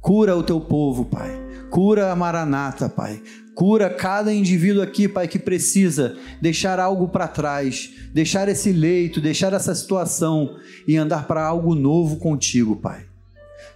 Cura 0.00 0.36
o 0.36 0.42
teu 0.42 0.60
povo, 0.60 1.04
Pai. 1.04 1.38
Cura 1.70 2.10
a 2.10 2.16
Maranata, 2.16 2.88
Pai. 2.88 3.22
Cura 3.54 3.90
cada 3.90 4.32
indivíduo 4.32 4.82
aqui, 4.82 5.06
Pai, 5.06 5.28
que 5.28 5.38
precisa 5.38 6.16
deixar 6.40 6.80
algo 6.80 7.08
para 7.08 7.28
trás, 7.28 7.90
deixar 8.12 8.48
esse 8.48 8.72
leito, 8.72 9.20
deixar 9.20 9.52
essa 9.52 9.74
situação 9.74 10.56
e 10.88 10.96
andar 10.96 11.26
para 11.26 11.44
algo 11.44 11.74
novo 11.74 12.16
contigo, 12.16 12.76
Pai. 12.76 13.06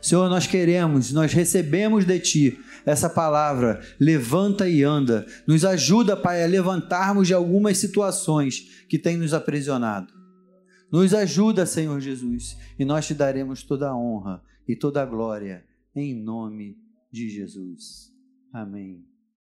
Senhor, 0.00 0.28
nós 0.28 0.46
queremos, 0.46 1.12
nós 1.12 1.32
recebemos 1.32 2.04
de 2.04 2.18
Ti 2.18 2.58
essa 2.86 3.08
palavra, 3.08 3.80
levanta 4.00 4.68
e 4.68 4.82
anda. 4.82 5.26
Nos 5.46 5.64
ajuda, 5.64 6.16
Pai, 6.16 6.42
a 6.42 6.46
levantarmos 6.46 7.26
de 7.26 7.34
algumas 7.34 7.78
situações 7.78 8.84
que 8.88 8.98
têm 8.98 9.16
nos 9.16 9.34
aprisionado. 9.34 10.12
Nos 10.90 11.12
ajuda, 11.12 11.66
Senhor 11.66 12.00
Jesus, 12.00 12.56
e 12.78 12.84
nós 12.84 13.06
te 13.06 13.14
daremos 13.14 13.62
toda 13.62 13.88
a 13.88 13.96
honra 13.96 14.42
e 14.66 14.76
toda 14.76 15.02
a 15.02 15.06
glória, 15.06 15.64
em 15.94 16.14
nome 16.14 16.78
de 17.10 17.28
Jesus. 17.28 18.12
Amém. 18.52 19.13